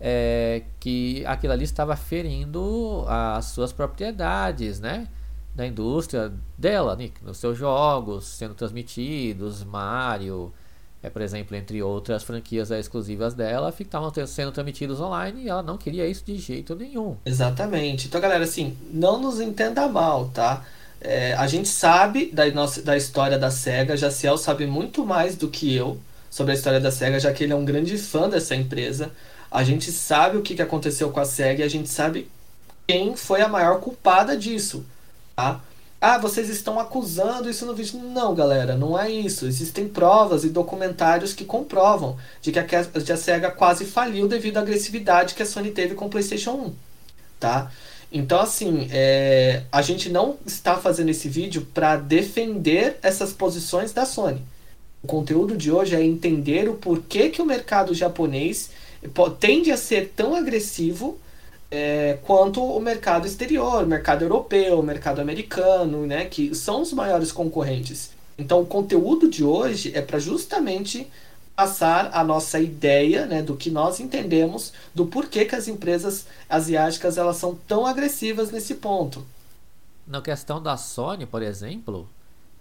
é, 0.00 0.62
que 0.78 1.24
aquilo 1.26 1.52
ali 1.52 1.64
estava 1.64 1.96
ferindo 1.96 3.04
as 3.08 3.46
suas 3.46 3.72
propriedades, 3.72 4.78
né? 4.78 5.08
Da 5.54 5.66
indústria 5.66 6.32
dela, 6.58 6.94
Nick, 6.96 7.24
nos 7.24 7.38
seus 7.38 7.56
jogos 7.56 8.26
sendo 8.26 8.54
transmitidos, 8.54 9.64
Mario, 9.64 10.52
é, 11.04 11.10
por 11.10 11.20
exemplo, 11.20 11.54
entre 11.54 11.82
outras 11.82 12.22
franquias 12.22 12.70
exclusivas 12.70 13.34
dela, 13.34 13.72
estavam 13.78 14.10
sendo 14.26 14.50
transmitidos 14.50 15.02
online 15.02 15.42
e 15.42 15.48
ela 15.50 15.62
não 15.62 15.76
queria 15.76 16.06
isso 16.06 16.24
de 16.24 16.34
jeito 16.38 16.74
nenhum. 16.74 17.14
Exatamente. 17.26 18.06
Então, 18.06 18.18
galera, 18.18 18.42
assim, 18.42 18.74
não 18.90 19.20
nos 19.20 19.38
entenda 19.38 19.86
mal, 19.86 20.30
tá? 20.32 20.64
É, 21.02 21.34
a 21.34 21.46
gente 21.46 21.68
sabe 21.68 22.30
da, 22.32 22.50
nossa, 22.50 22.80
da 22.80 22.96
história 22.96 23.38
da 23.38 23.50
SEGA, 23.50 23.98
Jaciel 23.98 24.38
sabe 24.38 24.66
muito 24.66 25.04
mais 25.04 25.36
do 25.36 25.46
que 25.48 25.74
eu 25.74 25.98
sobre 26.30 26.52
a 26.52 26.54
história 26.54 26.80
da 26.80 26.90
SEGA, 26.90 27.20
já 27.20 27.30
que 27.34 27.44
ele 27.44 27.52
é 27.52 27.56
um 27.56 27.66
grande 27.66 27.98
fã 27.98 28.26
dessa 28.26 28.56
empresa. 28.56 29.12
A 29.50 29.62
gente 29.62 29.92
sabe 29.92 30.38
o 30.38 30.42
que 30.42 30.60
aconteceu 30.62 31.10
com 31.10 31.20
a 31.20 31.26
SEGA 31.26 31.60
e 31.60 31.66
a 31.66 31.68
gente 31.68 31.90
sabe 31.90 32.30
quem 32.88 33.14
foi 33.14 33.42
a 33.42 33.48
maior 33.48 33.78
culpada 33.78 34.34
disso, 34.34 34.86
tá? 35.36 35.60
Ah, 36.06 36.18
vocês 36.18 36.50
estão 36.50 36.78
acusando 36.78 37.48
isso 37.48 37.64
no 37.64 37.74
vídeo. 37.74 37.98
Não, 37.98 38.34
galera, 38.34 38.76
não 38.76 38.98
é 38.98 39.10
isso. 39.10 39.46
Existem 39.46 39.88
provas 39.88 40.44
e 40.44 40.50
documentários 40.50 41.32
que 41.32 41.46
comprovam 41.46 42.18
de 42.42 42.52
que 42.52 42.58
a, 42.58 42.82
de 42.82 43.10
a 43.10 43.16
SEGA 43.16 43.50
quase 43.50 43.86
faliu 43.86 44.28
devido 44.28 44.58
à 44.58 44.60
agressividade 44.60 45.34
que 45.34 45.42
a 45.42 45.46
Sony 45.46 45.70
teve 45.70 45.94
com 45.94 46.04
o 46.04 46.10
PlayStation 46.10 46.50
1, 46.50 46.72
tá? 47.40 47.72
Então, 48.12 48.38
assim, 48.38 48.86
é, 48.90 49.62
a 49.72 49.80
gente 49.80 50.10
não 50.10 50.36
está 50.44 50.76
fazendo 50.76 51.08
esse 51.08 51.26
vídeo 51.26 51.66
para 51.72 51.96
defender 51.96 52.98
essas 53.00 53.32
posições 53.32 53.94
da 53.94 54.04
Sony. 54.04 54.42
O 55.02 55.06
conteúdo 55.06 55.56
de 55.56 55.72
hoje 55.72 55.96
é 55.96 56.04
entender 56.04 56.68
o 56.68 56.74
porquê 56.74 57.30
que 57.30 57.40
o 57.40 57.46
mercado 57.46 57.94
japonês 57.94 58.68
tende 59.40 59.72
a 59.72 59.76
ser 59.78 60.12
tão 60.14 60.34
agressivo 60.34 61.18
é, 61.74 62.18
quanto 62.22 62.62
o 62.62 62.80
mercado 62.80 63.26
exterior, 63.26 63.86
mercado 63.86 64.22
europeu, 64.22 64.82
mercado 64.82 65.20
americano, 65.20 66.06
né, 66.06 66.26
que 66.26 66.54
são 66.54 66.82
os 66.82 66.92
maiores 66.92 67.32
concorrentes. 67.32 68.10
Então, 68.38 68.60
o 68.60 68.66
conteúdo 68.66 69.28
de 69.28 69.44
hoje 69.44 69.92
é 69.94 70.00
para 70.00 70.18
justamente 70.18 71.10
passar 71.54 72.10
a 72.12 72.24
nossa 72.24 72.58
ideia 72.58 73.26
né, 73.26 73.42
do 73.42 73.56
que 73.56 73.70
nós 73.70 74.00
entendemos 74.00 74.72
do 74.94 75.06
porquê 75.06 75.44
que 75.44 75.54
as 75.54 75.68
empresas 75.68 76.26
asiáticas 76.48 77.16
elas 77.16 77.36
são 77.36 77.54
tão 77.66 77.86
agressivas 77.86 78.50
nesse 78.50 78.74
ponto. 78.74 79.24
Na 80.06 80.20
questão 80.20 80.62
da 80.62 80.76
Sony, 80.76 81.26
por 81.26 81.42
exemplo, 81.42 82.08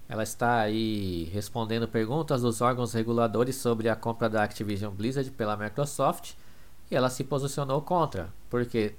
ela 0.08 0.24
está 0.24 0.60
aí 0.60 1.30
respondendo 1.34 1.88
perguntas 1.88 2.42
dos 2.42 2.62
órgãos 2.62 2.94
reguladores 2.94 3.56
sobre 3.56 3.90
a 3.90 3.96
compra 3.96 4.30
da 4.30 4.44
Activision 4.44 4.94
Blizzard 4.94 5.30
pela 5.32 5.58
Microsoft 5.58 6.34
e 6.92 6.96
ela 6.96 7.10
se 7.10 7.24
posicionou 7.24 7.82
contra, 7.82 8.30
porque 8.50 8.94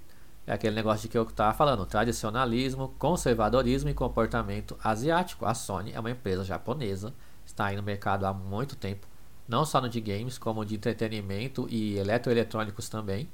é 0.46 0.52
aquele 0.52 0.74
negócio 0.74 1.02
de 1.02 1.08
que 1.08 1.16
eu 1.16 1.22
estava 1.22 1.54
falando, 1.54 1.86
tradicionalismo, 1.86 2.94
conservadorismo 2.98 3.88
e 3.88 3.94
comportamento 3.94 4.76
asiático. 4.82 5.46
A 5.46 5.54
Sony 5.54 5.92
é 5.92 6.00
uma 6.00 6.10
empresa 6.10 6.44
japonesa, 6.44 7.14
está 7.46 7.66
aí 7.66 7.76
no 7.76 7.82
mercado 7.82 8.26
há 8.26 8.32
muito 8.32 8.76
tempo, 8.76 9.06
não 9.48 9.64
só 9.64 9.80
no 9.80 9.88
de 9.88 10.00
games, 10.00 10.36
como 10.36 10.64
de 10.64 10.74
entretenimento 10.74 11.66
e 11.70 11.96
eletroeletrônicos 11.96 12.88
também. 12.88 13.28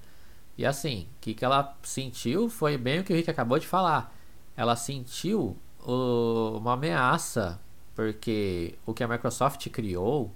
E 0.56 0.64
assim, 0.64 1.08
o 1.16 1.20
que, 1.20 1.34
que 1.34 1.44
ela 1.44 1.76
sentiu 1.82 2.48
foi 2.48 2.76
bem 2.76 3.00
o 3.00 3.04
que 3.04 3.12
o 3.12 3.16
Rick 3.16 3.30
acabou 3.30 3.58
de 3.58 3.66
falar. 3.66 4.14
Ela 4.56 4.76
sentiu 4.76 5.56
o, 5.84 6.58
uma 6.58 6.74
ameaça 6.74 7.60
porque 7.94 8.78
o 8.86 8.94
que 8.94 9.02
a 9.02 9.08
Microsoft 9.08 9.68
criou 9.70 10.30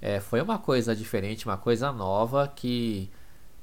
é, 0.00 0.20
foi 0.20 0.40
uma 0.40 0.58
coisa 0.58 0.94
diferente, 0.94 1.46
uma 1.46 1.56
coisa 1.56 1.90
nova 1.90 2.48
que 2.48 3.10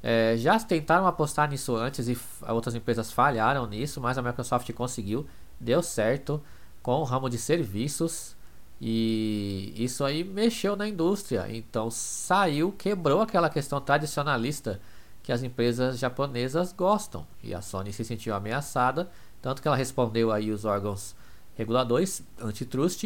é, 0.03 0.35
já 0.35 0.59
tentaram 0.59 1.07
apostar 1.07 1.49
nisso 1.49 1.77
antes 1.77 2.09
e 2.09 2.17
outras 2.49 2.75
empresas 2.75 3.09
falharam 3.09 3.65
nisso, 3.65 4.01
mas 4.01 4.17
a 4.17 4.21
Microsoft 4.21 4.69
conseguiu, 4.73 5.25
deu 5.57 5.81
certo 5.81 6.43
com 6.81 6.99
o 6.99 7.03
ramo 7.05 7.29
de 7.29 7.37
serviços 7.37 8.35
e 8.81 9.73
isso 9.77 10.03
aí 10.03 10.25
mexeu 10.25 10.75
na 10.75 10.85
indústria. 10.85 11.47
Então 11.49 11.89
saiu, 11.89 12.73
quebrou 12.73 13.21
aquela 13.21 13.49
questão 13.49 13.79
tradicionalista 13.79 14.81
que 15.23 15.31
as 15.31 15.41
empresas 15.41 15.97
japonesas 15.97 16.73
gostam 16.73 17.25
e 17.41 17.53
a 17.53 17.61
Sony 17.61 17.93
se 17.93 18.03
sentiu 18.03 18.35
ameaçada, 18.35 19.09
tanto 19.41 19.61
que 19.61 19.67
ela 19.69 19.77
respondeu 19.77 20.33
aí 20.33 20.51
os 20.51 20.65
órgãos 20.65 21.15
reguladores 21.55 22.21
antitrust, 22.41 23.05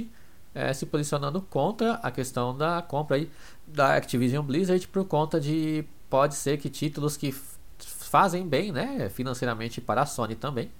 é, 0.55 0.73
se 0.73 0.87
posicionando 0.87 1.43
contra 1.43 1.93
a 1.95 2.09
questão 2.09 2.57
da 2.57 2.81
compra 2.81 3.17
aí 3.17 3.29
da 3.67 3.95
Activision 3.95 4.43
Blizzard 4.43 4.87
por 4.87 5.05
conta 5.05 5.39
de 5.39 5.85
pode 6.09 6.35
ser 6.35 6.57
que 6.57 6.69
títulos 6.69 7.17
que 7.17 7.33
fazem 7.79 8.47
bem, 8.47 8.71
né, 8.71 9.09
financeiramente 9.09 9.81
para 9.81 10.01
a 10.01 10.05
Sony 10.05 10.35
também, 10.35 10.71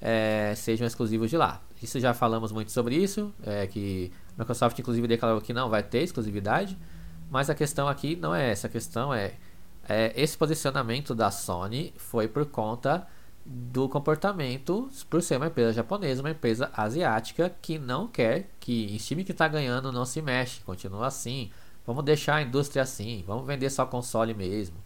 é, 0.00 0.54
sejam 0.56 0.86
exclusivos 0.86 1.30
de 1.30 1.36
lá. 1.36 1.60
Isso 1.82 1.98
já 2.00 2.14
falamos 2.14 2.52
muito 2.52 2.72
sobre 2.72 2.96
isso, 2.96 3.32
é, 3.44 3.66
que 3.66 4.12
a 4.36 4.42
Microsoft 4.42 4.78
inclusive 4.78 5.06
declarou 5.06 5.40
que 5.40 5.52
não 5.52 5.68
vai 5.68 5.82
ter 5.82 6.02
exclusividade, 6.02 6.78
mas 7.30 7.50
a 7.50 7.54
questão 7.54 7.88
aqui 7.88 8.16
não 8.16 8.34
é 8.34 8.50
essa, 8.50 8.66
a 8.66 8.70
questão 8.70 9.12
é, 9.12 9.34
é 9.88 10.12
esse 10.16 10.36
posicionamento 10.36 11.14
da 11.14 11.30
Sony 11.30 11.92
foi 11.96 12.28
por 12.28 12.46
conta 12.46 13.06
do 13.44 13.88
comportamento 13.88 14.90
por 15.08 15.22
ser 15.22 15.36
uma 15.36 15.46
empresa 15.46 15.72
japonesa, 15.72 16.22
uma 16.22 16.30
empresa 16.30 16.70
asiática 16.76 17.50
que 17.62 17.78
não 17.78 18.06
quer 18.06 18.50
que 18.60 18.94
o 18.94 19.02
time 19.02 19.24
que 19.24 19.32
está 19.32 19.48
ganhando 19.48 19.90
não 19.90 20.04
se 20.04 20.20
mexe, 20.20 20.60
continua 20.60 21.06
assim. 21.06 21.50
Vamos 21.88 22.04
deixar 22.04 22.34
a 22.34 22.42
indústria 22.42 22.82
assim, 22.82 23.24
vamos 23.26 23.46
vender 23.46 23.70
só 23.70 23.86
console 23.86 24.34
mesmo. 24.34 24.76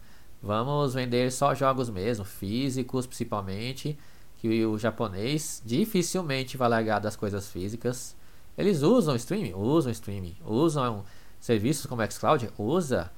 Vamos 0.41 0.93
vender 0.93 1.33
só 1.33 1.53
jogos 1.53 1.89
mesmo, 1.89 2.23
físicos 2.23 3.05
principalmente, 3.05 3.99
que 4.37 4.65
o 4.65 4.79
japonês 4.79 5.61
dificilmente 5.65 6.55
vai 6.55 6.69
largar 6.69 6.99
das 6.99 7.17
coisas 7.17 7.49
físicas. 7.49 8.15
Eles 8.57 8.83
usam 8.83 9.17
streaming, 9.17 9.51
usam 9.51 9.91
streaming, 9.91 10.37
usam 10.45 11.03
serviços 11.41 11.85
como 11.87 12.09
xCloud, 12.09 12.49
usa 12.57 13.11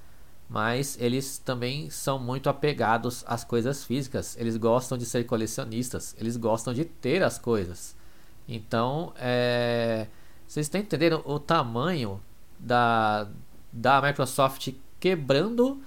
mas 0.50 0.98
eles 1.00 1.38
também 1.38 1.88
são 1.92 2.18
muito 2.18 2.50
apegados 2.50 3.24
às 3.27 3.44
coisas 3.44 3.84
físicas. 3.84 4.36
Eles 4.36 4.58
gostam 4.58 4.98
de 4.98 5.06
ser 5.06 5.25
colecionistas, 5.25 6.15
eles 6.20 6.38
gostam 6.38 6.74
de 6.74 6.86
ter 6.86 7.22
as 7.22 7.38
coisas. 7.38 7.96
Então, 8.48 9.13
é, 9.20 10.08
vocês 10.48 10.65
estão 10.65 10.82
entendendo 10.82 11.22
o 11.24 11.38
tamanho 11.38 12.20
da, 12.60 13.27
da 13.75 14.01
Microsoft 14.01 14.70
quebrando 15.00 15.82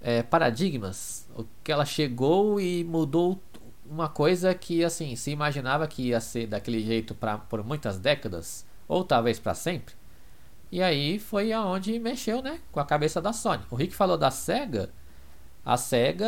é, 0.00 0.22
paradigmas? 0.22 1.28
O 1.36 1.44
que 1.62 1.70
ela 1.70 1.84
chegou 1.84 2.58
e 2.58 2.82
mudou 2.84 3.40
uma 3.86 4.08
coisa 4.08 4.54
que 4.54 4.82
assim 4.82 5.14
se 5.14 5.30
imaginava 5.30 5.86
que 5.86 6.08
ia 6.08 6.20
ser 6.20 6.46
daquele 6.46 6.82
jeito 6.82 7.14
pra, 7.14 7.38
por 7.38 7.62
muitas 7.62 7.98
décadas 7.98 8.66
ou 8.88 9.04
talvez 9.04 9.38
para 9.38 9.54
sempre. 9.54 9.94
E 10.72 10.82
aí 10.82 11.18
foi 11.18 11.52
aonde 11.52 11.98
mexeu, 11.98 12.42
né, 12.42 12.58
com 12.72 12.80
a 12.80 12.84
cabeça 12.84 13.20
da 13.20 13.32
Sony. 13.32 13.62
O 13.70 13.76
Rick 13.76 13.94
falou 13.94 14.18
da 14.18 14.30
Sega. 14.30 14.90
A 15.64 15.76
Sega 15.76 16.26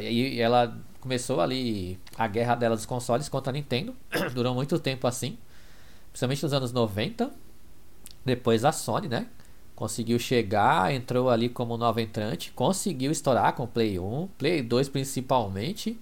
e 0.00 0.40
ela 0.40 0.76
começou 1.00 1.40
ali 1.40 2.00
a 2.16 2.26
guerra 2.26 2.54
dela 2.54 2.74
dos 2.74 2.86
consoles 2.86 3.28
contra 3.28 3.50
a 3.50 3.52
Nintendo. 3.52 3.94
Durou 4.34 4.54
muito 4.54 4.78
tempo 4.78 5.06
assim, 5.06 5.36
principalmente 6.10 6.42
nos 6.42 6.52
anos 6.52 6.72
90. 6.72 7.30
Depois 8.24 8.64
a 8.64 8.72
Sony, 8.72 9.08
né, 9.08 9.26
conseguiu 9.74 10.18
chegar, 10.18 10.92
entrou 10.92 11.28
ali 11.28 11.48
como 11.48 11.76
nova 11.76 12.00
entrante, 12.00 12.52
conseguiu 12.52 13.10
estourar 13.10 13.54
com 13.54 13.66
Play 13.66 13.98
1, 13.98 14.28
Play 14.38 14.62
2 14.62 14.88
principalmente. 14.88 15.98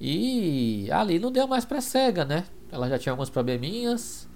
E 0.00 0.88
ali 0.90 1.18
não 1.18 1.30
deu 1.30 1.46
mais 1.46 1.64
pra 1.64 1.80
Sega, 1.80 2.24
né? 2.24 2.46
Ela 2.72 2.88
já 2.88 2.98
tinha 2.98 3.12
alguns 3.12 3.28
probleminhas, 3.30 4.28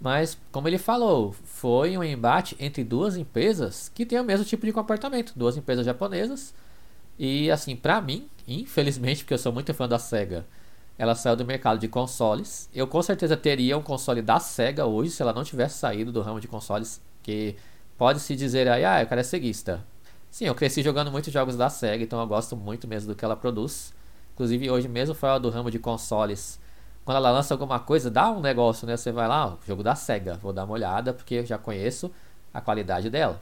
mas, 0.00 0.36
como 0.50 0.68
ele 0.68 0.78
falou, 0.78 1.32
foi 1.44 1.96
um 1.96 2.02
embate 2.02 2.56
entre 2.58 2.82
duas 2.82 3.16
empresas 3.16 3.88
que 3.94 4.04
têm 4.04 4.18
o 4.20 4.24
mesmo 4.24 4.44
tipo 4.44 4.66
de 4.66 4.72
comportamento, 4.72 5.32
duas 5.36 5.56
empresas 5.56 5.86
japonesas. 5.86 6.54
E 7.18 7.50
assim, 7.50 7.76
para 7.76 8.00
mim, 8.00 8.28
infelizmente, 8.48 9.22
porque 9.22 9.34
eu 9.34 9.38
sou 9.38 9.52
muito 9.52 9.72
fã 9.74 9.86
da 9.86 9.98
Sega, 9.98 10.46
ela 10.98 11.14
saiu 11.14 11.36
do 11.36 11.44
mercado 11.44 11.78
de 11.78 11.88
consoles. 11.88 12.68
Eu 12.74 12.86
com 12.86 13.02
certeza 13.02 13.36
teria 13.36 13.78
um 13.78 13.82
console 13.82 14.22
da 14.22 14.40
Sega 14.40 14.86
hoje 14.86 15.10
se 15.10 15.22
ela 15.22 15.32
não 15.32 15.44
tivesse 15.44 15.78
saído 15.78 16.10
do 16.10 16.20
ramo 16.20 16.40
de 16.40 16.48
consoles, 16.48 17.00
que 17.22 17.54
pode 18.02 18.18
se 18.18 18.34
dizer 18.34 18.66
aí, 18.66 18.84
ah, 18.84 19.00
o 19.00 19.06
cara 19.06 19.20
é 19.20 19.22
ceguista. 19.22 19.80
Sim, 20.28 20.46
eu 20.46 20.56
cresci 20.56 20.82
jogando 20.82 21.12
muitos 21.12 21.32
jogos 21.32 21.56
da 21.56 21.70
Sega, 21.70 22.02
então 22.02 22.20
eu 22.20 22.26
gosto 22.26 22.56
muito 22.56 22.88
mesmo 22.88 23.12
do 23.12 23.14
que 23.14 23.24
ela 23.24 23.36
produz. 23.36 23.94
Inclusive 24.34 24.68
hoje 24.68 24.88
mesmo 24.88 25.14
fora 25.14 25.38
do 25.38 25.48
ramo 25.50 25.70
de 25.70 25.78
consoles 25.78 26.58
quando 27.04 27.18
ela 27.18 27.30
lança 27.30 27.54
alguma 27.54 27.78
coisa, 27.78 28.10
dá 28.10 28.28
um 28.32 28.40
negócio, 28.40 28.88
né? 28.88 28.96
Você 28.96 29.12
vai 29.12 29.28
lá, 29.28 29.56
jogo 29.64 29.84
da 29.84 29.94
SEGA, 29.94 30.34
vou 30.42 30.52
dar 30.52 30.64
uma 30.64 30.74
olhada 30.74 31.14
porque 31.14 31.36
eu 31.36 31.46
já 31.46 31.56
conheço 31.56 32.10
a 32.52 32.60
qualidade 32.60 33.08
dela. 33.08 33.40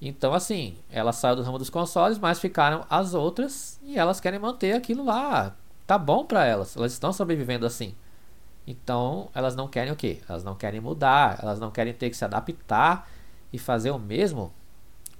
Então, 0.00 0.32
assim, 0.32 0.74
ela 0.90 1.12
saiu 1.12 1.36
do 1.36 1.42
ramo 1.42 1.58
dos 1.58 1.68
consoles, 1.68 2.18
mas 2.18 2.40
ficaram 2.40 2.86
as 2.88 3.12
outras 3.12 3.78
e 3.82 3.98
elas 3.98 4.20
querem 4.20 4.38
manter 4.38 4.72
aquilo 4.72 5.04
lá. 5.04 5.54
Tá 5.86 5.98
bom 5.98 6.24
para 6.24 6.46
elas, 6.46 6.78
elas 6.78 6.94
estão 6.94 7.12
sobrevivendo 7.12 7.66
assim. 7.66 7.94
Então, 8.66 9.28
elas 9.34 9.54
não 9.54 9.68
querem 9.68 9.92
o 9.92 9.96
quê? 9.96 10.22
Elas 10.26 10.42
não 10.42 10.54
querem 10.54 10.80
mudar, 10.80 11.40
elas 11.42 11.60
não 11.60 11.70
querem 11.70 11.92
ter 11.92 12.08
que 12.08 12.16
se 12.16 12.24
adaptar 12.24 13.06
e 13.52 13.58
fazer 13.58 13.90
o 13.90 13.98
mesmo 13.98 14.52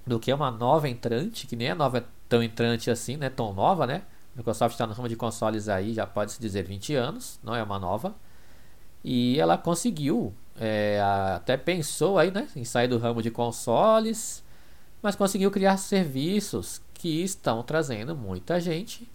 do 0.07 0.19
que 0.19 0.33
uma 0.33 0.51
nova 0.51 0.89
entrante, 0.89 1.47
que 1.47 1.55
nem 1.55 1.69
é 1.69 1.75
nova 1.75 2.05
tão 2.29 2.43
entrante 2.43 2.91
assim, 2.91 3.17
né? 3.17 3.31
Tão 3.31 3.53
nova, 3.53 3.87
né? 3.87 4.03
A 4.35 4.39
Microsoft 4.39 4.75
está 4.75 4.87
no 4.87 4.95
ramo 4.95 5.09
de 5.09 5.17
consoles 5.17 5.69
aí, 5.69 5.93
já 5.93 6.07
pode 6.07 6.33
se 6.33 6.41
dizer 6.41 6.65
20 6.65 6.95
anos, 6.95 7.39
não 7.43 7.55
é 7.55 7.63
uma 7.63 7.79
nova. 7.79 8.15
E 9.05 9.39
ela 9.39 9.59
conseguiu, 9.59 10.33
é, 10.59 11.01
até 11.35 11.57
pensou 11.57 12.19
aí, 12.19 12.31
né? 12.31 12.49
Em 12.57 12.65
sair 12.65 12.89
do 12.89 12.99
ramo 12.99 13.23
de 13.23 13.31
consoles, 13.31 14.43
mas 15.03 15.17
conseguiu 15.17 15.51
criar 15.51 15.77
serviços 15.77 16.81
que 16.95 17.23
estão 17.23 17.63
trazendo 17.63 18.17
muita 18.17 18.61
gente 18.61 19.11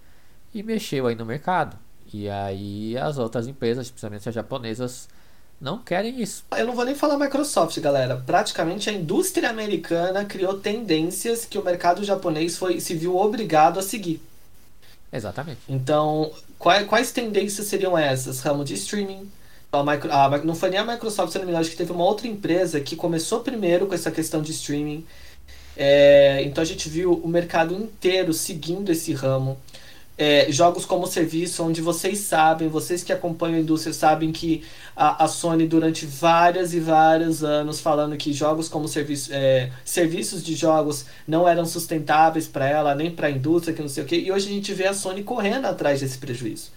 e 0.53 0.61
mexeu 0.61 1.07
aí 1.07 1.15
no 1.15 1.25
mercado. 1.25 1.77
E 2.13 2.29
aí 2.29 2.97
as 2.97 3.17
outras 3.17 3.47
empresas, 3.47 3.87
especialmente 3.87 4.27
as 4.29 4.35
japonesas, 4.35 5.09
não 5.59 5.79
querem 5.79 6.21
isso. 6.21 6.43
Eu 6.55 6.67
não 6.67 6.75
vou 6.75 6.85
nem 6.85 6.93
falar 6.93 7.17
Microsoft, 7.17 7.79
galera. 7.79 8.21
Praticamente 8.25 8.89
a 8.89 8.93
indústria 8.93 9.49
americana 9.49 10.23
criou 10.23 10.59
tendências 10.59 11.45
que 11.45 11.57
o 11.57 11.63
mercado 11.63 12.03
japonês 12.03 12.57
foi 12.57 12.79
se 12.79 12.93
viu 12.93 13.17
obrigado 13.17 13.79
a 13.79 13.81
seguir. 13.81 14.21
Exatamente. 15.11 15.59
Então, 15.67 16.31
quais, 16.59 16.85
quais 16.87 17.11
tendências 17.11 17.67
seriam 17.67 17.97
essas? 17.97 18.39
Ramo 18.41 18.63
de 18.63 18.75
streaming. 18.75 19.29
A 19.71 19.83
micro, 19.83 20.11
a, 20.11 20.37
não 20.39 20.55
foi 20.55 20.69
nem 20.69 20.79
a 20.79 20.85
Microsoft, 20.85 21.31
se 21.31 21.37
não 21.37 21.45
me 21.45 21.51
engano, 21.51 21.61
acho 21.61 21.71
que 21.71 21.77
teve 21.77 21.91
uma 21.91 22.05
outra 22.05 22.27
empresa 22.27 22.79
que 22.79 22.95
começou 22.95 23.41
primeiro 23.41 23.87
com 23.87 23.93
essa 23.93 24.11
questão 24.11 24.41
de 24.41 24.51
streaming. 24.51 25.05
É, 25.75 26.41
então 26.43 26.61
a 26.61 26.65
gente 26.65 26.87
viu 26.89 27.13
o 27.13 27.27
mercado 27.27 27.73
inteiro 27.73 28.33
seguindo 28.33 28.91
esse 28.91 29.13
ramo 29.13 29.57
é, 30.17 30.51
jogos 30.51 30.83
como 30.83 31.05
serviço, 31.05 31.63
onde 31.63 31.79
vocês 31.79 32.19
sabem, 32.19 32.67
vocês 32.67 33.03
que 33.03 33.13
acompanham 33.13 33.57
a 33.57 33.61
indústria 33.61 33.93
sabem 33.93 34.31
que 34.31 34.63
a, 34.95 35.23
a 35.23 35.27
Sony 35.27 35.67
durante 35.67 36.05
vários 36.05 36.73
e 36.73 36.79
vários 36.79 37.43
anos 37.43 37.79
falando 37.79 38.17
que 38.17 38.33
jogos 38.33 38.67
como 38.67 38.87
serviço, 38.87 39.29
é, 39.31 39.71
serviços 39.85 40.43
de 40.43 40.55
jogos 40.55 41.05
não 41.27 41.47
eram 41.47 41.65
sustentáveis 41.65 42.47
para 42.47 42.67
ela, 42.67 42.95
nem 42.95 43.11
para 43.11 43.27
a 43.27 43.31
indústria, 43.31 43.75
que 43.75 43.81
não 43.81 43.89
sei 43.89 44.03
o 44.03 44.07
que, 44.07 44.15
e 44.15 44.31
hoje 44.31 44.47
a 44.47 44.51
gente 44.53 44.73
vê 44.73 44.87
a 44.87 44.93
Sony 44.93 45.23
correndo 45.23 45.65
atrás 45.65 46.01
desse 46.01 46.17
prejuízo. 46.17 46.71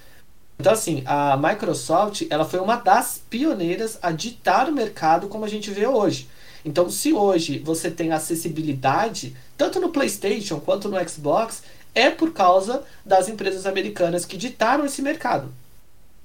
Então 0.59 0.75
assim, 0.75 1.03
a 1.07 1.39
Microsoft 1.39 2.27
ela 2.29 2.45
foi 2.45 2.61
uma 2.61 2.77
das 2.77 3.23
pioneiras 3.31 3.99
a 4.03 4.13
ditar 4.13 4.69
o 4.69 4.73
mercado 4.73 5.29
como 5.29 5.47
a 5.47 5.49
gente 5.49 5.71
vê 5.71 5.87
hoje. 5.87 6.29
Então, 6.63 6.91
se 6.91 7.13
hoje 7.13 7.59
você 7.59 7.91
tem 7.91 8.13
acessibilidade, 8.13 9.35
tanto 9.57 9.81
no 9.81 9.89
PlayStation 9.89 10.61
quanto 10.61 10.91
no 10.91 11.09
Xbox, 11.09 11.63
é 11.95 12.11
por 12.11 12.33
causa 12.33 12.83
das 13.05 13.29
empresas 13.29 13.67
americanas 13.67 14.25
que 14.25 14.37
ditaram 14.37 14.85
esse 14.85 15.03
mercado. 15.03 15.53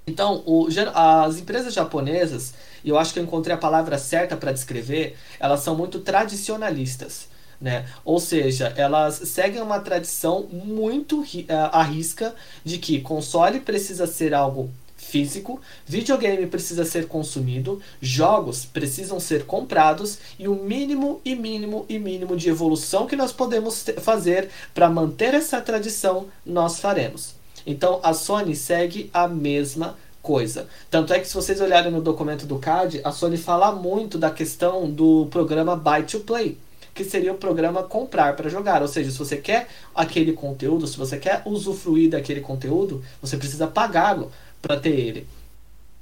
Então, 0.07 0.43
o, 0.45 0.67
as 0.93 1.37
empresas 1.37 1.73
japonesas, 1.73 2.53
e 2.83 2.89
eu 2.89 2.97
acho 2.97 3.11
que 3.13 3.19
eu 3.19 3.23
encontrei 3.23 3.55
a 3.55 3.59
palavra 3.59 3.97
certa 3.97 4.37
para 4.37 4.51
descrever, 4.51 5.17
elas 5.39 5.61
são 5.61 5.75
muito 5.75 5.99
tradicionalistas. 5.99 7.27
Né? 7.59 7.85
Ou 8.03 8.19
seja, 8.19 8.73
elas 8.75 9.15
seguem 9.15 9.61
uma 9.61 9.79
tradição 9.79 10.43
muito 10.51 11.21
uh, 11.21 11.25
à 11.71 11.81
risca 11.81 12.35
de 12.63 12.77
que 12.77 13.01
console 13.01 13.61
precisa 13.61 14.05
ser 14.05 14.33
algo 14.33 14.69
físico, 15.09 15.61
videogame 15.85 16.47
precisa 16.47 16.83
ser 16.83 17.07
consumido, 17.07 17.81
jogos 18.01 18.65
precisam 18.65 19.19
ser 19.19 19.45
comprados 19.45 20.19
e 20.37 20.47
o 20.47 20.55
mínimo 20.55 21.21
e 21.23 21.35
mínimo 21.35 21.85
e 21.87 21.99
mínimo 21.99 22.35
de 22.35 22.49
evolução 22.49 23.05
que 23.05 23.15
nós 23.15 23.31
podemos 23.31 23.85
fazer 23.99 24.49
para 24.73 24.89
manter 24.89 25.33
essa 25.33 25.61
tradição, 25.61 26.25
nós 26.45 26.79
faremos. 26.79 27.35
Então 27.65 27.99
a 28.03 28.13
Sony 28.13 28.55
segue 28.55 29.09
a 29.13 29.27
mesma 29.27 29.95
coisa. 30.21 30.67
Tanto 30.89 31.13
é 31.13 31.19
que 31.19 31.27
se 31.27 31.35
vocês 31.35 31.61
olharem 31.61 31.91
no 31.91 32.01
documento 32.01 32.45
do 32.45 32.57
CAD, 32.57 33.01
a 33.03 33.11
Sony 33.11 33.37
fala 33.37 33.71
muito 33.71 34.17
da 34.17 34.31
questão 34.31 34.89
do 34.89 35.27
programa 35.27 35.75
Buy 35.75 36.03
to 36.03 36.21
Play, 36.21 36.57
que 36.95 37.03
seria 37.03 37.31
o 37.31 37.37
programa 37.37 37.83
comprar 37.83 38.35
para 38.35 38.49
jogar. 38.49 38.81
Ou 38.81 38.87
seja, 38.87 39.11
se 39.11 39.19
você 39.19 39.37
quer 39.37 39.67
aquele 39.93 40.33
conteúdo, 40.33 40.87
se 40.87 40.97
você 40.97 41.17
quer 41.17 41.43
usufruir 41.45 42.09
daquele 42.09 42.41
conteúdo, 42.41 43.03
você 43.21 43.37
precisa 43.37 43.67
pagá-lo 43.67 44.31
para 44.65 44.79
ter 44.79 44.91
ele. 44.91 45.27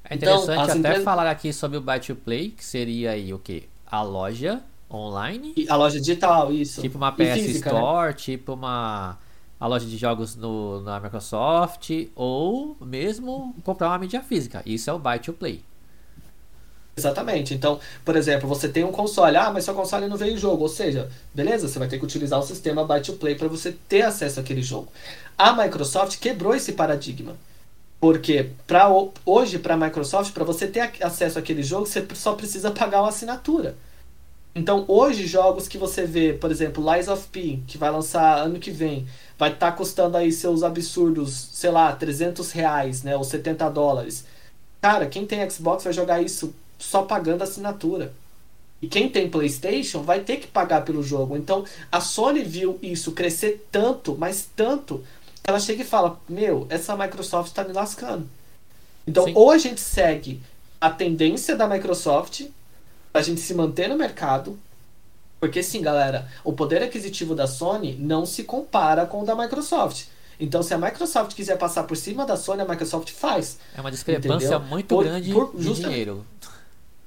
É 0.10 0.16
interessante 0.16 0.52
então, 0.52 0.64
até 0.64 0.78
empresas... 0.78 1.04
falar 1.04 1.30
aqui 1.30 1.52
sobre 1.54 1.78
o 1.78 1.82
Buy 1.82 2.00
to 2.00 2.16
Play, 2.16 2.52
que 2.52 2.64
seria 2.64 3.12
aí 3.12 3.34
o 3.34 3.40
que? 3.40 3.64
A 3.86 4.02
loja 4.02 4.62
online. 4.92 5.54
A 5.70 5.76
loja 5.76 6.00
digital, 6.00 6.52
isso. 6.52 6.82
Tipo 6.82 6.98
uma 6.98 7.12
PS 7.12 7.34
física, 7.34 7.72
né? 7.72 7.80
Store, 7.80 8.08
né? 8.08 8.14
tipo 8.14 8.54
uma 8.54 9.18
a 9.60 9.68
loja 9.68 9.86
de 9.86 9.96
jogos 9.96 10.36
no, 10.36 10.82
na 10.82 11.00
Microsoft, 11.00 11.90
ou 12.16 12.76
mesmo 12.82 13.56
comprar 13.64 13.88
uma 13.88 13.98
mídia 13.98 14.22
física. 14.22 14.62
Isso 14.66 14.90
é 14.90 14.94
o 14.94 15.00
Buy 15.00 15.20
to 15.20 15.32
Play. 15.32 15.64
Exatamente. 16.98 17.54
Então, 17.54 17.80
por 18.04 18.16
exemplo, 18.16 18.48
você 18.48 18.68
tem 18.68 18.84
um 18.84 18.92
console, 18.92 19.38
ah, 19.38 19.50
mas 19.52 19.64
seu 19.64 19.74
console 19.74 20.08
não 20.08 20.18
veio 20.18 20.38
jogo. 20.38 20.64
Ou 20.64 20.70
seja, 20.70 21.10
beleza, 21.34 21.68
você 21.68 21.80
vai 21.80 21.88
ter 21.88 21.98
que 21.98 22.04
utilizar 22.04 22.40
o 22.40 22.44
sistema 22.44 22.84
Buy 22.84 23.02
to 23.02 23.14
Play 23.14 23.36
para 23.36 23.48
você 23.48 23.72
ter 23.88 24.02
acesso 24.02 24.40
àquele 24.40 24.62
jogo. 24.62 24.92
A 25.38 25.54
Microsoft 25.54 26.20
quebrou 26.20 26.54
esse 26.54 26.74
paradigma. 26.74 27.38
Porque 28.04 28.50
pra, 28.68 28.90
hoje, 29.26 29.58
para 29.58 29.76
a 29.76 29.78
Microsoft, 29.78 30.34
para 30.34 30.44
você 30.44 30.68
ter 30.68 30.92
acesso 31.02 31.40
àquele 31.40 31.64
jogo, 31.64 31.86
você 31.86 32.06
só 32.16 32.34
precisa 32.34 32.70
pagar 32.70 33.00
uma 33.00 33.08
assinatura. 33.08 33.78
Então, 34.54 34.84
hoje, 34.90 35.26
jogos 35.26 35.70
que 35.70 35.78
você 35.78 36.06
vê, 36.06 36.34
por 36.34 36.52
exemplo, 36.52 36.84
Lies 36.94 37.08
of 37.08 37.26
P, 37.30 37.62
que 37.66 37.78
vai 37.78 37.90
lançar 37.90 38.40
ano 38.40 38.60
que 38.60 38.72
vem, 38.72 39.08
vai 39.40 39.54
estar 39.54 39.72
tá 39.72 39.78
custando 39.78 40.18
aí 40.18 40.34
seus 40.34 40.64
absurdos, 40.64 41.32
sei 41.54 41.72
lá, 41.72 41.96
300 41.96 42.52
reais, 42.52 43.04
né, 43.04 43.16
ou 43.16 43.24
70 43.24 43.70
dólares. 43.70 44.26
Cara, 44.82 45.06
quem 45.06 45.26
tem 45.26 45.50
Xbox 45.50 45.86
vai 45.86 45.94
jogar 45.94 46.22
isso 46.22 46.54
só 46.78 47.04
pagando 47.04 47.44
assinatura. 47.44 48.12
E 48.82 48.88
quem 48.90 49.08
tem 49.08 49.30
PlayStation 49.30 50.02
vai 50.02 50.20
ter 50.20 50.42
que 50.42 50.48
pagar 50.48 50.84
pelo 50.84 51.02
jogo. 51.02 51.38
Então, 51.38 51.64
a 51.90 52.02
Sony 52.02 52.44
viu 52.44 52.78
isso 52.82 53.14
crescer 53.14 53.66
tanto, 53.72 54.14
mas 54.20 54.46
tanto, 54.54 55.02
ela 55.44 55.60
chega 55.60 55.82
e 55.82 55.86
fala: 55.86 56.20
Meu, 56.28 56.66
essa 56.70 56.96
Microsoft 56.96 57.50
está 57.50 57.64
me 57.64 57.74
lascando. 57.74 58.30
Então, 59.06 59.26
Sim. 59.26 59.34
ou 59.36 59.52
a 59.52 59.58
gente 59.58 59.82
segue 59.82 60.42
a 60.80 60.90
tendência 60.90 61.56
da 61.56 61.68
Microsoft, 61.68 62.46
a 63.14 63.22
gente 63.22 63.42
se 63.42 63.54
manter 63.54 63.88
no 63.88 63.96
mercado. 63.96 64.58
Porque, 65.40 65.62
sim, 65.62 65.82
galera, 65.82 66.30
o 66.42 66.54
poder 66.54 66.82
aquisitivo 66.82 67.36
da 67.36 67.48
Sony 67.48 67.98
não 68.00 68.26
se 68.26 68.46
compara 68.46 69.06
com 69.06 69.24
o 69.24 69.26
da 69.26 69.36
Microsoft. 69.36 70.06
Então, 70.40 70.64
se 70.64 70.74
a 70.74 70.78
Microsoft 70.78 71.36
quiser 71.36 71.58
passar 71.58 71.84
por 71.84 71.98
cima 71.98 72.26
da 72.26 72.38
Sony, 72.38 72.62
a 72.62 72.66
Microsoft 72.66 73.12
faz. 73.12 73.58
É 73.76 73.82
uma 73.82 73.92
discrepância 73.92 74.48
entendeu? 74.48 74.60
muito 74.62 74.88
por, 74.88 75.04
grande 75.04 75.34
por, 75.34 75.56
de 75.56 75.74
dinheiro. 75.74 76.26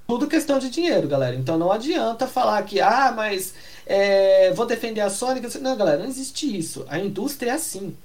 Tudo 0.06 0.28
questão 0.28 0.58
de 0.58 0.70
dinheiro, 0.70 1.08
galera. 1.08 1.34
Então 1.34 1.58
não 1.58 1.72
adianta 1.72 2.26
falar 2.26 2.62
que, 2.62 2.80
ah, 2.80 3.12
mas 3.14 3.54
é, 3.86 4.52
vou 4.52 4.66
defender 4.66 5.00
a 5.00 5.10
Sony. 5.10 5.40
Não, 5.60 5.76
galera, 5.76 5.98
não 5.98 6.06
existe 6.06 6.56
isso. 6.56 6.86
A 6.88 6.98
indústria 6.98 7.50
é 7.50 7.54
assim. 7.54 7.96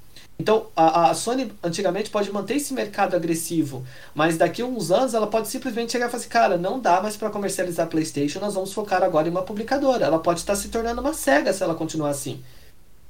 Então, 0.41 0.67
a, 0.75 1.11
a, 1.11 1.13
Sony 1.13 1.51
antigamente 1.63 2.09
pode 2.09 2.31
manter 2.31 2.55
esse 2.55 2.73
mercado 2.73 3.15
agressivo, 3.15 3.85
mas 4.15 4.37
daqui 4.37 4.63
a 4.63 4.65
uns 4.65 4.89
anos 4.89 5.13
ela 5.13 5.27
pode 5.27 5.47
simplesmente 5.47 5.91
chegar 5.91 6.07
e 6.07 6.09
falar 6.09 6.19
assim: 6.19 6.29
cara, 6.29 6.57
não 6.57 6.79
dá 6.79 6.99
mais 6.99 7.15
para 7.15 7.29
comercializar 7.29 7.87
PlayStation, 7.87 8.39
nós 8.39 8.55
vamos 8.55 8.73
focar 8.73 9.03
agora 9.03 9.27
em 9.27 9.31
uma 9.31 9.43
publicadora. 9.43 10.05
Ela 10.05 10.17
pode 10.17 10.39
estar 10.39 10.55
se 10.55 10.69
tornando 10.69 10.99
uma 10.99 11.13
cega 11.13 11.53
se 11.53 11.61
ela 11.61 11.75
continuar 11.75 12.09
assim. 12.09 12.41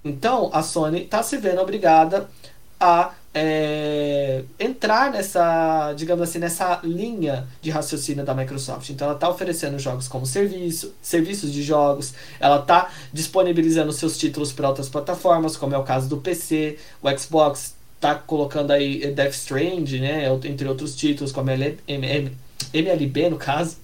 Então, 0.03 0.49
a 0.51 0.61
Sony 0.61 1.03
está 1.03 1.23
se 1.23 1.37
vendo 1.37 1.61
obrigada 1.61 2.29
a 2.77 3.13
é, 3.33 4.43
entrar 4.59 5.11
nessa, 5.11 5.93
digamos 5.93 6.21
assim, 6.27 6.39
nessa 6.39 6.81
linha 6.83 7.47
de 7.61 7.69
raciocínio 7.69 8.25
da 8.25 8.33
Microsoft. 8.33 8.89
Então 8.89 9.07
ela 9.07 9.15
está 9.15 9.29
oferecendo 9.29 9.79
jogos 9.79 10.07
como 10.07 10.25
serviço, 10.25 10.93
serviços 11.01 11.51
de 11.51 11.63
jogos, 11.63 12.13
ela 12.39 12.59
está 12.59 12.91
disponibilizando 13.13 13.91
seus 13.93 14.17
títulos 14.17 14.51
para 14.51 14.67
outras 14.67 14.89
plataformas, 14.89 15.55
como 15.55 15.73
é 15.73 15.77
o 15.77 15.83
caso 15.83 16.09
do 16.09 16.17
PC, 16.17 16.77
o 17.01 17.09
Xbox 17.17 17.75
está 17.95 18.15
colocando 18.15 18.71
aí 18.71 19.11
Death 19.13 19.33
Strand, 19.33 19.89
né, 19.99 20.25
entre 20.43 20.67
outros 20.67 20.95
títulos, 20.95 21.31
como 21.31 21.49
MLB 21.51 23.29
no 23.29 23.37
caso. 23.37 23.77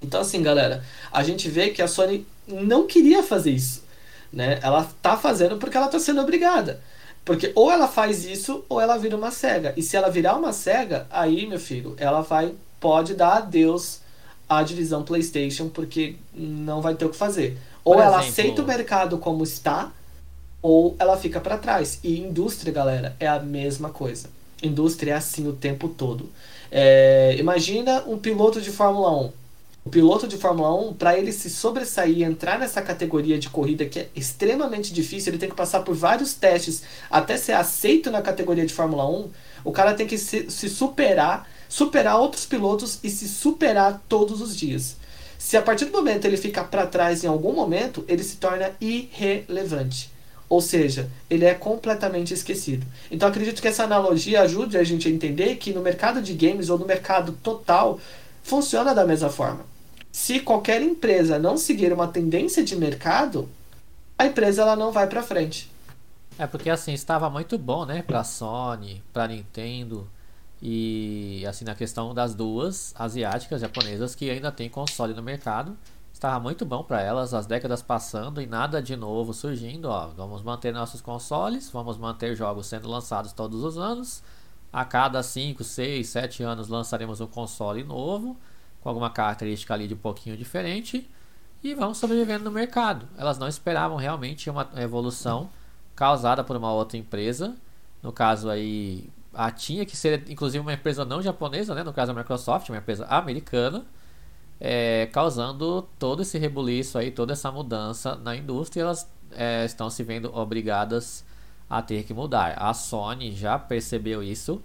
Então 0.00 0.20
assim, 0.20 0.42
galera, 0.42 0.82
a 1.12 1.22
gente 1.22 1.48
vê 1.48 1.70
que 1.70 1.82
a 1.82 1.88
Sony 1.88 2.26
não 2.48 2.86
queria 2.86 3.22
fazer 3.22 3.50
isso, 3.50 3.84
né? 4.32 4.58
Ela 4.62 4.82
está 4.82 5.16
fazendo 5.16 5.58
porque 5.58 5.76
ela 5.76 5.86
está 5.86 5.98
sendo 5.98 6.20
obrigada. 6.20 6.80
Porque 7.24 7.52
ou 7.54 7.70
ela 7.70 7.86
faz 7.86 8.24
isso 8.24 8.64
ou 8.68 8.80
ela 8.80 8.96
vira 8.96 9.16
uma 9.16 9.30
cega. 9.30 9.72
E 9.76 9.82
se 9.82 9.96
ela 9.96 10.10
virar 10.10 10.36
uma 10.36 10.52
cega, 10.52 11.06
aí, 11.10 11.46
meu 11.46 11.60
filho, 11.60 11.94
ela 11.98 12.20
vai 12.20 12.54
pode 12.80 13.14
dar 13.14 13.36
adeus 13.36 14.00
à 14.48 14.62
divisão 14.62 15.04
PlayStation 15.04 15.68
porque 15.68 16.16
não 16.34 16.82
vai 16.82 16.94
ter 16.94 17.04
o 17.04 17.10
que 17.10 17.16
fazer. 17.16 17.56
Ou 17.84 18.00
ela 18.00 18.18
aceita 18.18 18.62
o 18.62 18.66
mercado 18.66 19.18
como 19.18 19.44
está, 19.44 19.92
ou 20.60 20.96
ela 20.98 21.16
fica 21.16 21.40
para 21.40 21.56
trás. 21.58 22.00
E 22.02 22.18
indústria, 22.18 22.72
galera, 22.72 23.16
é 23.18 23.26
a 23.26 23.38
mesma 23.38 23.90
coisa. 23.90 24.28
Indústria 24.62 25.12
é 25.12 25.14
assim 25.14 25.48
o 25.48 25.52
tempo 25.52 25.88
todo. 25.88 26.28
É, 26.70 27.36
imagina 27.38 28.04
um 28.06 28.18
piloto 28.18 28.60
de 28.60 28.70
Fórmula 28.70 29.16
1 29.24 29.41
o 29.84 29.90
piloto 29.90 30.28
de 30.28 30.36
Fórmula 30.36 30.72
1, 30.90 30.94
para 30.94 31.18
ele 31.18 31.32
se 31.32 31.50
sobressair 31.50 32.18
e 32.18 32.22
entrar 32.22 32.56
nessa 32.56 32.80
categoria 32.80 33.36
de 33.36 33.50
corrida 33.50 33.84
que 33.84 33.98
é 33.98 34.08
extremamente 34.14 34.92
difícil, 34.92 35.30
ele 35.30 35.38
tem 35.38 35.48
que 35.48 35.56
passar 35.56 35.80
por 35.80 35.94
vários 35.94 36.34
testes 36.34 36.82
até 37.10 37.36
ser 37.36 37.52
aceito 37.52 38.08
na 38.08 38.22
categoria 38.22 38.64
de 38.64 38.72
Fórmula 38.72 39.08
1. 39.08 39.30
O 39.64 39.72
cara 39.72 39.94
tem 39.94 40.06
que 40.06 40.16
se, 40.18 40.48
se 40.48 40.68
superar, 40.68 41.48
superar 41.68 42.16
outros 42.16 42.46
pilotos 42.46 43.00
e 43.02 43.10
se 43.10 43.26
superar 43.26 44.00
todos 44.08 44.40
os 44.40 44.56
dias. 44.56 44.96
Se 45.36 45.56
a 45.56 45.62
partir 45.62 45.86
do 45.86 45.92
momento 45.92 46.26
ele 46.26 46.36
ficar 46.36 46.64
para 46.64 46.86
trás 46.86 47.24
em 47.24 47.26
algum 47.26 47.52
momento, 47.52 48.04
ele 48.06 48.22
se 48.22 48.36
torna 48.36 48.70
irrelevante. 48.80 50.12
Ou 50.48 50.60
seja, 50.60 51.10
ele 51.28 51.44
é 51.44 51.54
completamente 51.54 52.32
esquecido. 52.32 52.86
Então 53.10 53.28
acredito 53.28 53.60
que 53.60 53.66
essa 53.66 53.82
analogia 53.82 54.42
ajude 54.42 54.78
a 54.78 54.84
gente 54.84 55.08
a 55.08 55.10
entender 55.10 55.56
que 55.56 55.72
no 55.72 55.80
mercado 55.80 56.22
de 56.22 56.34
games 56.34 56.68
ou 56.68 56.78
no 56.78 56.86
mercado 56.86 57.32
total 57.42 57.98
funciona 58.44 58.94
da 58.94 59.04
mesma 59.04 59.28
forma. 59.28 59.71
Se 60.12 60.40
qualquer 60.40 60.82
empresa 60.82 61.38
não 61.38 61.56
seguir 61.56 61.92
uma 61.92 62.06
tendência 62.06 62.62
de 62.62 62.76
mercado, 62.76 63.48
a 64.16 64.26
empresa 64.26 64.62
ela 64.62 64.76
não 64.76 64.92
vai 64.92 65.08
para 65.08 65.22
frente. 65.22 65.72
É 66.38 66.46
porque 66.46 66.70
assim 66.70 66.92
estava 66.92 67.28
muito 67.28 67.58
bom, 67.58 67.84
né, 67.84 68.02
para 68.02 68.22
Sony, 68.22 69.02
para 69.12 69.26
Nintendo 69.26 70.08
e 70.60 71.44
assim 71.48 71.64
na 71.64 71.74
questão 71.74 72.14
das 72.14 72.34
duas 72.34 72.94
asiáticas 72.96 73.60
japonesas 73.60 74.14
que 74.14 74.30
ainda 74.30 74.52
tem 74.52 74.68
console 74.68 75.12
no 75.12 75.22
mercado 75.22 75.76
estava 76.22 76.38
muito 76.38 76.64
bom 76.64 76.84
para 76.84 77.02
elas, 77.02 77.34
as 77.34 77.46
décadas 77.46 77.82
passando 77.82 78.40
e 78.40 78.46
nada 78.46 78.80
de 78.80 78.94
novo 78.94 79.34
surgindo. 79.34 79.86
Ó, 79.86 80.06
vamos 80.16 80.40
manter 80.40 80.72
nossos 80.72 81.00
consoles, 81.00 81.68
vamos 81.68 81.98
manter 81.98 82.36
jogos 82.36 82.66
sendo 82.66 82.88
lançados 82.88 83.32
todos 83.32 83.64
os 83.64 83.76
anos. 83.76 84.22
A 84.72 84.84
cada 84.84 85.20
5, 85.20 85.64
6, 85.64 86.08
7 86.08 86.44
anos 86.44 86.68
lançaremos 86.68 87.20
um 87.20 87.26
console 87.26 87.82
novo, 87.82 88.36
com 88.82 88.88
alguma 88.88 89.10
característica 89.10 89.72
ali 89.72 89.86
de 89.86 89.94
um 89.94 89.98
pouquinho 89.98 90.36
diferente, 90.36 91.08
e 91.62 91.74
vamos 91.74 91.98
sobrevivendo 91.98 92.44
no 92.44 92.50
mercado. 92.50 93.06
Elas 93.16 93.38
não 93.38 93.46
esperavam 93.46 93.96
realmente 93.96 94.50
uma 94.50 94.68
evolução 94.76 95.48
causada 95.94 96.42
por 96.42 96.56
uma 96.56 96.72
outra 96.72 96.98
empresa. 96.98 97.54
No 98.02 98.12
caso 98.12 98.50
aí, 98.50 99.08
a 99.32 99.50
tinha 99.50 99.86
que 99.86 99.96
ser 99.96 100.28
inclusive 100.28 100.58
uma 100.60 100.72
empresa 100.72 101.04
não 101.04 101.22
japonesa, 101.22 101.74
né? 101.74 101.84
no 101.84 101.92
caso 101.92 102.10
a 102.10 102.14
Microsoft, 102.14 102.68
uma 102.68 102.78
empresa 102.78 103.06
americana 103.06 103.84
é, 104.64 105.08
causando 105.12 105.82
todo 105.98 106.22
esse 106.22 106.38
rebuliço 106.38 106.96
aí, 106.96 107.10
toda 107.10 107.32
essa 107.32 107.50
mudança 107.50 108.14
na 108.14 108.36
indústria, 108.36 108.82
elas 108.82 109.10
é, 109.32 109.64
estão 109.64 109.90
se 109.90 110.04
vendo 110.04 110.32
obrigadas 110.32 111.24
a 111.68 111.82
ter 111.82 112.04
que 112.04 112.14
mudar. 112.14 112.54
A 112.56 112.72
Sony 112.72 113.32
já 113.32 113.58
percebeu 113.58 114.22
isso 114.22 114.62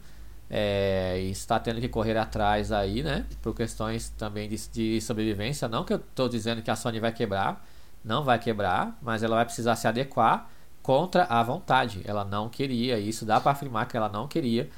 é, 0.50 1.20
está 1.20 1.60
tendo 1.60 1.82
que 1.82 1.90
correr 1.90 2.18
atrás 2.18 2.72
aí, 2.72 3.04
né, 3.04 3.26
por 3.42 3.54
questões 3.54 4.10
também 4.12 4.50
de, 4.50 4.68
de 4.70 5.02
sobrevivência. 5.02 5.68
Não 5.68 5.84
que 5.84 5.94
eu 5.94 5.98
estou 5.98 6.30
dizendo 6.30 6.62
que 6.62 6.72
a 6.72 6.76
Sony 6.76 7.00
vai 7.00 7.12
quebrar, 7.12 7.66
não 8.04 8.24
vai 8.24 8.40
quebrar, 8.40 8.98
mas 9.02 9.24
ela 9.24 9.36
vai 9.36 9.46
precisar 9.46 9.76
se 9.76 9.88
adequar 9.88 10.50
contra 10.82 11.26
a 11.26 11.44
vontade. 11.44 12.02
Ela 12.06 12.24
não 12.24 12.50
queria 12.50 12.98
isso, 13.00 13.26
dá 13.26 13.40
para 13.40 13.52
afirmar 13.52 13.88
que 13.88 13.98
ela 13.98 14.10
não 14.10 14.28
queria 14.28 14.70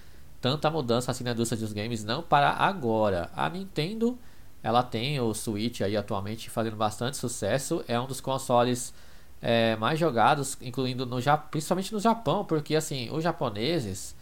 tanta 0.42 0.70
mudança 0.72 1.12
assim 1.12 1.24
na 1.24 1.32
indústria 1.32 1.60
dos 1.60 1.74
games, 1.74 2.04
não 2.04 2.24
para 2.24 2.50
agora. 2.50 3.30
A 3.36 3.50
Nintendo 3.50 4.18
ela 4.62 4.84
tem 4.84 5.20
o 5.20 5.34
Switch 5.34 5.82
aí 5.82 5.96
atualmente 5.96 6.50
fazendo 6.50 6.76
bastante 6.76 7.18
sucesso. 7.18 7.84
É 7.88 8.00
um 8.00 8.08
dos 8.08 8.20
consoles 8.20 8.94
é, 9.42 9.76
mais 9.78 10.00
jogados, 10.00 10.58
incluindo 10.62 11.06
no 11.06 11.18
principalmente 11.50 11.94
no 11.94 12.00
Japão, 12.00 12.44
porque 12.44 12.76
assim, 12.76 13.10
os 13.12 13.24
japoneses 13.24 14.16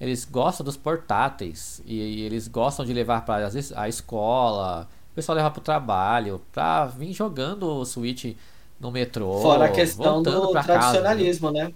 eles 0.00 0.24
gostam 0.24 0.64
dos 0.64 0.76
portáteis 0.76 1.82
e, 1.86 1.94
e 1.94 2.22
eles 2.22 2.48
gostam 2.48 2.84
de 2.84 2.92
levar 2.92 3.24
para 3.24 3.50
a 3.76 3.88
escola, 3.88 4.88
o 5.12 5.14
pessoal 5.14 5.36
leva 5.36 5.50
para 5.50 5.60
o 5.60 5.62
trabalho, 5.62 6.42
para 6.52 6.86
vir 6.86 7.12
jogando 7.12 7.64
o 7.64 7.84
Switch 7.84 8.34
no 8.80 8.90
metrô. 8.90 9.40
Fora 9.40 9.66
a 9.66 9.70
questão 9.70 10.22
do 10.22 10.50
tradicionalismo, 10.50 11.52
casa, 11.52 11.68
né? 11.68 11.74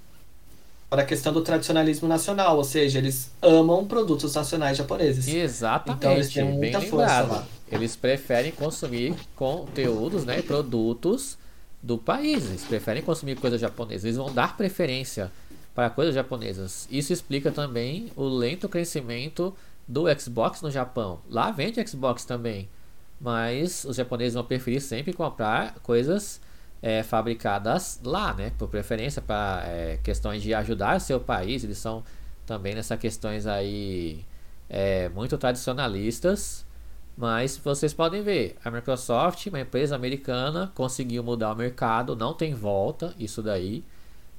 para 0.91 1.03
a 1.03 1.05
questão 1.05 1.33
do 1.33 1.43
tradicionalismo 1.43 2.09
nacional, 2.09 2.57
ou 2.57 2.65
seja, 2.65 2.99
eles 2.99 3.31
amam 3.43 3.87
produtos 3.87 4.35
nacionais 4.35 4.77
japoneses. 4.77 5.29
Exatamente, 5.29 5.99
então 5.99 6.13
eles 6.13 6.33
têm 6.33 6.45
muita 6.45 6.81
bem 6.81 6.89
força 6.89 7.21
lembrado. 7.21 7.31
lá. 7.31 7.47
Eles 7.71 7.95
preferem 7.95 8.51
consumir 8.53 9.15
conteúdos, 9.37 10.25
né, 10.25 10.41
produtos 10.41 11.37
do 11.83 11.99
país. 11.99 12.47
Eles 12.47 12.65
preferem 12.65 13.03
consumir 13.03 13.37
coisas 13.37 13.61
japonesas. 13.61 14.05
Eles 14.05 14.17
vão 14.17 14.33
dar 14.33 14.57
preferência 14.57 15.31
para 15.79 15.91
coisas 15.91 16.13
japonesas. 16.13 16.89
Isso 16.91 17.13
explica 17.13 17.53
também 17.53 18.11
o 18.17 18.25
lento 18.25 18.69
crescimento 18.69 19.55
do 19.87 20.07
Xbox 20.19 20.61
no 20.61 20.73
Japão. 20.73 21.21
Lá 21.31 21.53
vende 21.53 21.81
Xbox 21.87 22.25
também, 22.25 22.69
mas 23.21 23.85
os 23.85 23.95
japoneses 23.95 24.35
vão 24.35 24.43
preferir 24.43 24.81
sempre 24.81 25.13
comprar 25.13 25.77
coisas 25.85 26.41
é, 26.83 27.05
fabricadas 27.05 28.01
lá, 28.03 28.35
né? 28.35 28.51
Por 28.59 28.67
preferência 28.67 29.23
para 29.23 29.63
é, 29.67 30.01
questões 30.03 30.43
de 30.43 30.53
ajudar 30.53 30.97
o 30.97 31.01
seu 31.01 31.21
país, 31.21 31.63
eles 31.63 31.79
são 31.79 32.03
também 32.45 32.75
nessas 32.75 32.99
questões 32.99 33.47
aí 33.47 34.25
é, 34.69 35.09
muito 35.11 35.39
tradicionalistas. 35.39 36.67
Mas 37.17 37.57
vocês 37.57 37.95
podem 37.95 38.21
ver, 38.21 38.57
a 38.65 38.71
Microsoft, 38.73 39.47
uma 39.47 39.61
empresa 39.61 39.95
americana, 39.95 40.73
conseguiu 40.75 41.23
mudar 41.23 41.53
o 41.53 41.57
mercado, 41.57 42.17
não 42.17 42.35
tem 42.35 42.53
volta 42.53 43.15
isso 43.17 43.41
daí. 43.41 43.85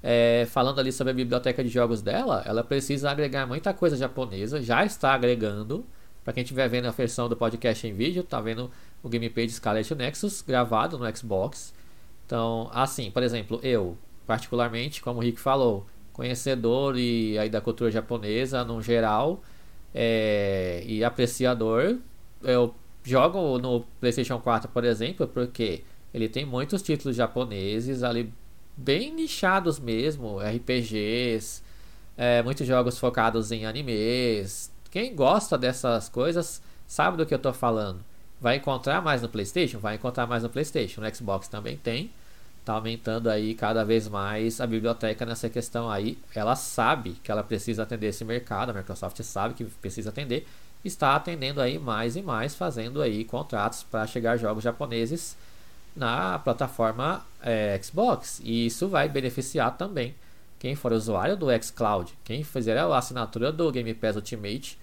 É, 0.02 0.48
falando 0.50 0.80
ali 0.80 0.92
sobre 0.92 1.12
a 1.12 1.14
biblioteca 1.14 1.64
de 1.64 1.70
jogos 1.70 2.02
dela, 2.02 2.42
ela 2.46 2.64
precisa 2.64 3.12
agregar 3.12 3.46
muita 3.46 3.74
coisa 3.74 3.98
japonesa, 3.98 4.62
já 4.62 4.86
está 4.86 5.14
agregando. 5.14 5.86
Para 6.24 6.34
quem 6.34 6.44
estiver 6.44 6.68
vendo 6.70 6.88
a 6.88 6.92
versão 6.92 7.28
do 7.28 7.36
podcast 7.36 7.86
em 7.88 7.94
vídeo, 7.94 8.24
tá 8.24 8.40
vendo 8.40 8.70
o 9.02 9.10
gameplay 9.10 9.46
de 9.48 9.54
Scarlet 9.54 9.96
Nexus 9.96 10.42
gravado 10.42 10.98
no 10.98 11.18
Xbox. 11.18 11.74
Então, 12.26 12.70
assim, 12.74 13.10
por 13.12 13.24
exemplo, 13.24 13.60
eu, 13.64 13.98
particularmente, 14.28 15.02
como 15.02 15.20
o 15.20 15.24
Rick 15.24 15.40
falou, 15.40 15.88
conhecedor 16.14 16.98
e 16.98 17.38
aí 17.40 17.50
da 17.50 17.62
cultura 17.62 17.90
japonesa 17.90 18.64
no 18.64 18.82
geral 18.82 19.42
é, 19.96 20.84
e 20.86 21.04
apreciador, 21.04 21.98
eu 22.44 22.76
jogo 23.04 23.58
no 23.58 23.82
PlayStation 24.00 24.40
4, 24.40 24.70
por 24.70 24.84
exemplo, 24.84 25.28
porque 25.28 25.84
ele 26.14 26.30
tem 26.30 26.46
muitos 26.46 26.82
títulos 26.82 27.16
japoneses 27.16 28.04
ali 28.04 28.32
bem 28.80 29.13
nichados 29.13 29.80
mesmo, 29.80 30.39
RPGs, 30.39 31.62
é, 32.18 32.42
muitos 32.42 32.65
jogos 32.65 32.98
focados 32.98 33.52
em 33.52 33.65
animes. 33.65 34.72
Quem 34.89 35.15
gosta 35.15 35.58
dessas 35.58 36.10
coisas 36.10 36.62
sabe 36.88 37.18
do 37.18 37.26
que 37.26 37.34
eu 37.34 37.38
estou 37.38 37.54
falando. 37.54 38.00
Vai 38.42 38.56
encontrar 38.56 39.02
mais 39.02 39.22
no 39.22 39.30
PlayStation? 39.30 39.80
Vai 39.80 39.96
encontrar 39.96 40.26
mais 40.26 40.44
no 40.44 40.50
PlayStation. 40.50 41.02
No 41.02 41.15
Xbox 41.15 41.48
também 41.48 41.78
tem 41.78 42.10
está 42.60 42.74
aumentando 42.74 43.30
aí 43.30 43.56
cada 43.56 43.84
vez 43.84 44.08
mais 44.08 44.62
a 44.62 44.68
biblioteca 44.68 45.26
nessa 45.26 45.50
questão 45.50 45.89
aí. 45.89 46.18
Ela 46.36 46.56
sabe 46.56 47.12
que 47.24 47.32
ela 47.32 47.44
precisa 47.44 47.84
atender 47.84 48.08
esse 48.08 48.24
mercado, 48.24 48.70
a 48.70 48.74
Microsoft 48.74 49.22
sabe 49.24 49.56
que 49.56 49.65
precisa 49.65 50.10
atender, 50.10 50.46
está 50.86 51.15
atendendo 51.15 51.62
aí 51.62 51.80
mais 51.80 52.15
e 52.15 52.22
mais, 52.22 52.56
fazendo 52.56 53.02
aí 53.02 53.24
contratos 53.26 53.84
para 53.84 54.06
chegar 54.06 54.38
jogos 54.38 54.63
japoneses 54.63 55.36
na 56.00 56.40
plataforma 56.40 57.26
é, 57.42 57.80
Xbox. 57.84 58.42
E 58.44 58.66
isso 58.66 58.88
vai 58.88 59.08
beneficiar 59.10 59.78
também 59.78 60.16
quem 60.58 60.76
for 60.76 60.92
usuário 60.92 61.38
do 61.38 61.48
xCloud, 61.62 62.18
quem 62.24 62.44
fizer 62.44 62.78
a 62.78 62.98
assinatura 62.98 63.52
do 63.52 63.72
Game 63.72 63.94
Pass 63.94 64.16
Ultimate, 64.16 64.80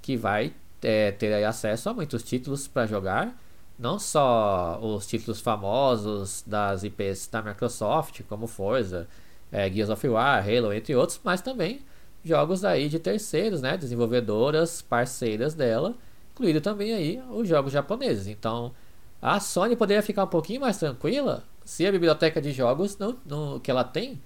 que 0.00 0.16
vai 0.16 0.52
é, 0.82 1.12
ter 1.12 1.44
acesso 1.44 1.90
a 1.90 1.94
muitos 1.94 2.22
títulos 2.22 2.66
para 2.66 2.86
jogar 2.86 3.36
não 3.80 3.98
só 3.98 4.78
os 4.82 5.06
títulos 5.06 5.40
famosos 5.40 6.44
das 6.46 6.84
IPs 6.84 7.28
da 7.28 7.40
Microsoft, 7.40 8.20
como 8.28 8.46
Forza, 8.46 9.08
é, 9.50 9.70
Gears 9.70 9.88
of 9.88 10.06
War, 10.06 10.46
Halo, 10.46 10.72
entre 10.72 10.94
outros, 10.94 11.18
mas 11.24 11.40
também 11.40 11.80
jogos 12.22 12.62
aí 12.62 12.90
de 12.90 12.98
terceiros, 12.98 13.62
né, 13.62 13.78
desenvolvedoras 13.78 14.82
parceiras 14.82 15.54
dela, 15.54 15.94
incluindo 16.34 16.60
também 16.60 16.92
aí 16.92 17.22
os 17.30 17.48
jogos 17.48 17.72
japoneses. 17.72 18.26
Então, 18.26 18.72
a 19.20 19.38
Sony 19.40 19.76
poderia 19.76 20.02
ficar 20.02 20.24
um 20.24 20.28
pouquinho 20.28 20.60
mais 20.60 20.78
tranquila 20.78 21.44
se 21.64 21.86
a 21.86 21.92
biblioteca 21.92 22.40
de 22.40 22.52
jogos 22.52 22.96
não, 22.98 23.16
não, 23.24 23.60
que 23.60 23.70
ela 23.70 23.84
tem 23.84 24.20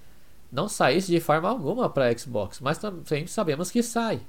não 0.51 0.69
saísse 0.69 1.11
de 1.11 1.19
forma 1.19 1.49
alguma 1.49 1.91
para 1.91 2.17
Xbox, 2.17 2.61
mas 2.61 2.79
também 2.79 3.27
sabemos 3.27 3.71
que 3.73 3.83
sai. 3.83 4.21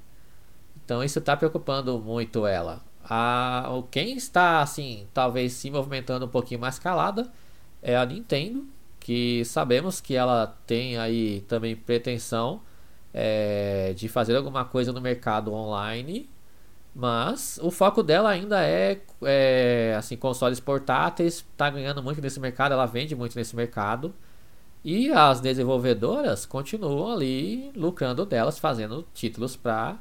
Então 0.83 1.03
isso 1.03 1.19
está 1.19 1.37
preocupando 1.37 1.99
muito 1.99 2.47
ela. 2.47 2.81
A, 3.07 3.69
quem 3.91 4.17
está 4.17 4.61
assim, 4.61 5.07
talvez 5.13 5.53
se 5.53 5.69
movimentando 5.69 6.25
um 6.25 6.29
pouquinho 6.29 6.59
mais 6.59 6.79
calada 6.79 7.31
é 7.81 7.95
a 7.95 8.03
Nintendo, 8.05 8.65
que 8.99 9.45
sabemos 9.45 10.01
que 10.01 10.15
ela 10.15 10.57
tem 10.65 10.97
aí 10.97 11.41
também 11.41 11.75
pretensão 11.75 12.61
é, 13.13 13.93
de 13.95 14.09
fazer 14.09 14.35
alguma 14.35 14.65
coisa 14.65 14.91
no 14.91 14.99
mercado 14.99 15.53
online, 15.53 16.27
mas 16.95 17.59
o 17.61 17.69
foco 17.69 18.01
dela 18.01 18.29
ainda 18.29 18.63
é, 18.63 19.01
é 19.23 19.95
assim 19.97 20.17
consoles 20.17 20.59
portáteis, 20.59 21.35
está 21.35 21.69
ganhando 21.69 22.01
muito 22.01 22.21
nesse 22.21 22.39
mercado, 22.39 22.71
ela 22.71 22.85
vende 22.85 23.15
muito 23.15 23.35
nesse 23.35 23.55
mercado. 23.55 24.13
E 24.83 25.11
as 25.11 25.41
desenvolvedoras 25.41 26.45
continuam 26.45 27.11
ali 27.11 27.71
lucrando 27.75 28.25
delas, 28.25 28.59
fazendo 28.59 29.05
títulos 29.13 29.55
para 29.55 29.97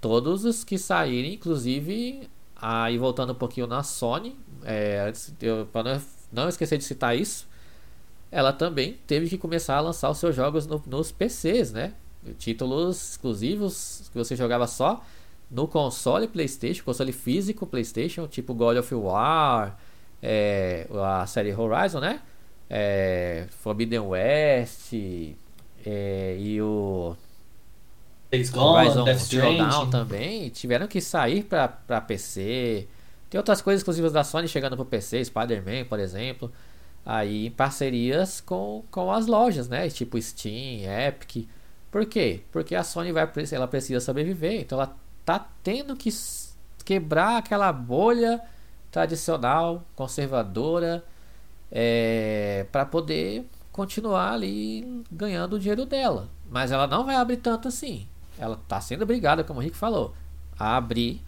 todos 0.00 0.44
os 0.44 0.64
que 0.64 0.78
saírem, 0.78 1.34
inclusive 1.34 2.28
Aí 2.60 2.98
voltando 2.98 3.32
um 3.32 3.36
pouquinho 3.36 3.68
na 3.68 3.84
Sony, 3.84 4.36
é, 4.64 5.12
para 5.72 6.00
não 6.32 6.48
esquecer 6.48 6.76
de 6.76 6.82
citar 6.82 7.16
isso, 7.16 7.46
ela 8.32 8.52
também 8.52 8.98
teve 9.06 9.28
que 9.28 9.38
começar 9.38 9.76
a 9.76 9.80
lançar 9.80 10.10
os 10.10 10.18
seus 10.18 10.34
jogos 10.34 10.66
no, 10.66 10.82
nos 10.86 11.12
PCs, 11.12 11.72
né? 11.72 11.94
Títulos 12.36 13.12
exclusivos 13.12 14.10
que 14.12 14.18
você 14.18 14.34
jogava 14.34 14.66
só 14.66 15.04
no 15.50 15.66
console 15.66 16.28
PlayStation, 16.28 16.84
console 16.84 17.12
físico 17.12 17.66
PlayStation, 17.66 18.26
tipo 18.26 18.54
God 18.54 18.76
of 18.78 18.94
War, 18.94 19.76
é, 20.22 20.86
a 20.92 21.26
série 21.26 21.54
Horizon, 21.54 22.00
né? 22.00 22.20
É, 22.68 23.46
Forbidden 23.50 24.00
West 24.00 24.92
é, 25.86 26.36
e 26.38 26.60
o 26.60 27.16
Days 28.30 28.50
Gone, 28.50 28.86
Horizon 28.86 29.04
Death 29.04 29.18
Zero 29.20 29.56
Dawn 29.56 29.68
Stranding. 29.68 29.90
também 29.90 30.50
tiveram 30.50 30.86
que 30.86 31.00
sair 31.00 31.44
pra, 31.44 31.68
pra 31.68 32.00
PC. 32.00 32.86
Tem 33.30 33.38
outras 33.38 33.62
coisas 33.62 33.80
exclusivas 33.80 34.12
da 34.12 34.22
Sony 34.24 34.48
chegando 34.48 34.76
pro 34.76 34.84
PC, 34.84 35.24
Spider-Man, 35.24 35.86
por 35.86 35.98
exemplo. 35.98 36.52
Aí 37.06 37.46
em 37.46 37.50
parcerias 37.50 38.40
com, 38.40 38.84
com 38.90 39.10
as 39.10 39.26
lojas, 39.26 39.68
né? 39.68 39.88
Tipo 39.88 40.20
Steam, 40.20 40.82
Epic. 41.06 41.48
Por 41.90 42.04
quê? 42.04 42.42
Porque 42.52 42.74
a 42.74 42.84
Sony 42.84 43.12
vai, 43.12 43.26
ela 43.52 43.66
precisa 43.66 44.00
sobreviver. 44.00 44.60
Então 44.60 44.78
ela 44.78 44.94
tá 45.28 45.46
tendo 45.62 45.94
que 45.94 46.08
quebrar 46.86 47.36
aquela 47.36 47.70
bolha 47.70 48.40
tradicional, 48.90 49.84
conservadora, 49.94 51.04
é, 51.70 52.66
para 52.72 52.86
poder 52.86 53.46
continuar 53.70 54.32
ali 54.32 55.04
ganhando 55.12 55.56
o 55.56 55.58
dinheiro 55.58 55.84
dela. 55.84 56.30
Mas 56.50 56.72
ela 56.72 56.86
não 56.86 57.04
vai 57.04 57.16
abrir 57.16 57.36
tanto 57.36 57.68
assim. 57.68 58.08
Ela 58.38 58.54
está 58.54 58.80
sendo 58.80 59.02
obrigada, 59.02 59.44
como 59.44 59.60
o 59.60 59.62
Rick 59.62 59.76
falou, 59.76 60.14
a 60.58 60.78
abrir. 60.78 61.22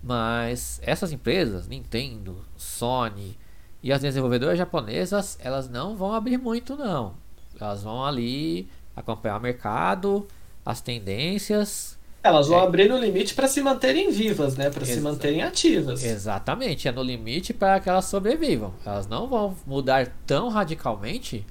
Mas 0.00 0.80
essas 0.84 1.10
empresas, 1.10 1.66
Nintendo, 1.66 2.44
Sony 2.56 3.36
e 3.82 3.92
as 3.92 4.02
desenvolvedoras 4.02 4.56
japonesas, 4.56 5.36
elas 5.42 5.68
não 5.68 5.96
vão 5.96 6.12
abrir 6.12 6.38
muito 6.38 6.76
não. 6.76 7.14
Elas 7.60 7.82
vão 7.82 8.04
ali 8.04 8.68
acompanhar 8.94 9.36
o 9.36 9.42
mercado, 9.42 10.28
as 10.64 10.80
tendências. 10.80 11.98
Elas 12.22 12.46
vão 12.46 12.60
É. 12.60 12.62
abrir 12.62 12.88
no 12.88 12.96
limite 12.98 13.34
para 13.34 13.48
se 13.48 13.60
manterem 13.60 14.10
vivas, 14.10 14.56
né? 14.56 14.70
Para 14.70 14.84
se 14.84 15.00
manterem 15.00 15.42
ativas. 15.42 16.04
Exatamente, 16.04 16.86
é 16.86 16.92
no 16.92 17.02
limite 17.02 17.52
para 17.52 17.80
que 17.80 17.88
elas 17.88 18.04
sobrevivam. 18.04 18.72
Elas 18.86 19.06
não 19.08 19.26
vão 19.28 19.56
mudar 19.66 20.06
tão 20.26 20.48
radicalmente 20.48 21.44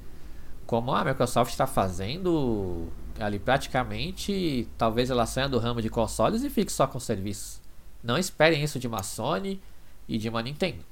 como 0.66 0.94
a 0.94 1.04
Microsoft 1.04 1.52
está 1.52 1.68
fazendo 1.68 2.88
ali 3.20 3.38
praticamente. 3.38 4.68
Talvez 4.78 5.10
ela 5.10 5.26
saia 5.26 5.50
do 5.50 5.60
ramo 5.60 5.82
de 5.82 5.90
consoles 5.90 6.44
e 6.44 6.50
fique 6.50 6.72
só 6.72 6.88
com 6.88 7.00
serviços. 7.00 7.60
Não 8.02 8.18
esperem 8.18 8.64
isso 8.64 8.80
de 8.80 8.88
uma 8.88 9.04
Sony 9.04 9.62
e 10.08 10.18
de 10.18 10.30
uma 10.30 10.42
Nintendo. 10.42 10.84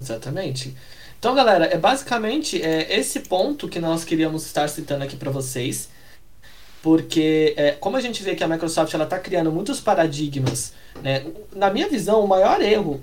Exatamente. 0.00 0.76
Então, 1.18 1.34
galera, 1.34 1.66
é 1.66 1.78
basicamente 1.78 2.60
é, 2.60 2.98
esse 2.98 3.20
ponto 3.20 3.68
que 3.68 3.78
nós 3.78 4.04
queríamos 4.04 4.44
estar 4.44 4.68
citando 4.68 5.04
aqui 5.04 5.16
para 5.16 5.30
vocês, 5.30 5.88
porque 6.84 7.54
é, 7.56 7.70
como 7.70 7.96
a 7.96 8.00
gente 8.02 8.22
vê 8.22 8.34
que 8.34 8.44
a 8.44 8.46
Microsoft 8.46 8.92
ela 8.92 9.04
está 9.04 9.18
criando 9.18 9.50
muitos 9.50 9.80
paradigmas, 9.80 10.74
né? 11.02 11.24
Na 11.56 11.70
minha 11.70 11.88
visão, 11.88 12.22
o 12.22 12.28
maior 12.28 12.60
erro 12.60 13.00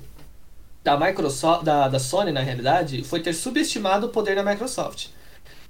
da 0.83 0.95
Microsoft, 0.95 1.63
da, 1.63 1.87
da 1.87 1.97
Sony 1.97 2.31
na 2.31 2.41
realidade, 2.41 3.03
foi 3.03 3.21
ter 3.21 3.33
subestimado 3.33 4.05
o 4.05 4.09
poder 4.09 4.35
da 4.35 4.43
Microsoft. 4.43 5.07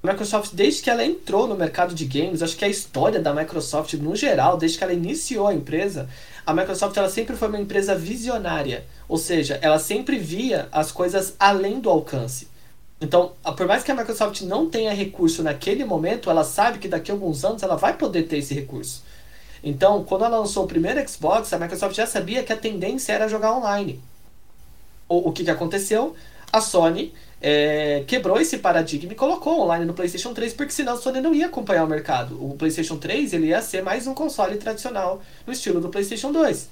A 0.03 0.11
Microsoft, 0.11 0.51
desde 0.53 0.81
que 0.81 0.89
ela 0.89 1.05
entrou 1.05 1.47
no 1.47 1.55
mercado 1.55 1.95
de 1.95 2.03
games, 2.03 2.43
acho 2.43 2.57
que 2.57 2.65
a 2.65 2.67
história 2.67 3.21
da 3.21 3.33
Microsoft 3.33 3.93
no 3.93 4.13
geral, 4.13 4.57
desde 4.57 4.77
que 4.77 4.83
ela 4.83 4.91
iniciou 4.91 5.47
a 5.47 5.53
empresa, 5.53 6.09
a 6.45 6.53
Microsoft 6.53 6.97
ela 6.97 7.09
sempre 7.09 7.37
foi 7.37 7.47
uma 7.47 7.61
empresa 7.61 7.95
visionária, 7.95 8.83
ou 9.07 9.17
seja, 9.17 9.57
ela 9.61 9.79
sempre 9.79 10.19
via 10.19 10.67
as 10.69 10.91
coisas 10.91 11.33
além 11.39 11.79
do 11.79 11.89
alcance. 11.89 12.49
Então, 13.01 13.33
por 13.57 13.65
mais 13.65 13.83
que 13.83 13.91
a 13.91 13.95
Microsoft 13.95 14.41
não 14.41 14.69
tenha 14.69 14.93
recurso 14.93 15.41
naquele 15.41 15.83
momento, 15.83 16.29
ela 16.29 16.43
sabe 16.43 16.77
que 16.77 16.87
daqui 16.87 17.09
a 17.09 17.15
alguns 17.15 17.43
anos 17.43 17.63
ela 17.63 17.75
vai 17.75 17.97
poder 17.97 18.23
ter 18.23 18.37
esse 18.37 18.53
recurso. 18.53 19.03
Então, 19.63 20.03
quando 20.03 20.23
ela 20.23 20.37
lançou 20.37 20.65
o 20.65 20.67
primeiro 20.67 21.07
Xbox, 21.09 21.51
a 21.51 21.57
Microsoft 21.57 21.95
já 21.95 22.05
sabia 22.05 22.43
que 22.43 22.53
a 22.53 22.57
tendência 22.57 23.13
era 23.13 23.27
jogar 23.27 23.57
online. 23.57 23.99
O, 25.09 25.29
o 25.29 25.31
que, 25.31 25.43
que 25.43 25.49
aconteceu? 25.49 26.15
A 26.53 26.61
Sony 26.61 27.11
é, 27.41 28.03
quebrou 28.05 28.39
esse 28.39 28.59
paradigma 28.59 29.13
e 29.13 29.15
colocou 29.15 29.61
online 29.61 29.85
no 29.85 29.93
PlayStation 29.93 30.31
3, 30.31 30.53
porque 30.53 30.71
senão 30.71 30.93
a 30.93 30.97
Sony 30.97 31.21
não 31.21 31.33
ia 31.33 31.47
acompanhar 31.47 31.85
o 31.85 31.87
mercado. 31.87 32.43
O 32.43 32.55
PlayStation 32.55 32.97
3 32.97 33.33
ele 33.33 33.47
ia 33.47 33.61
ser 33.63 33.81
mais 33.81 34.05
um 34.05 34.13
console 34.13 34.57
tradicional 34.57 35.21
no 35.45 35.51
estilo 35.51 35.81
do 35.81 35.89
PlayStation 35.89 36.31
2. 36.31 36.69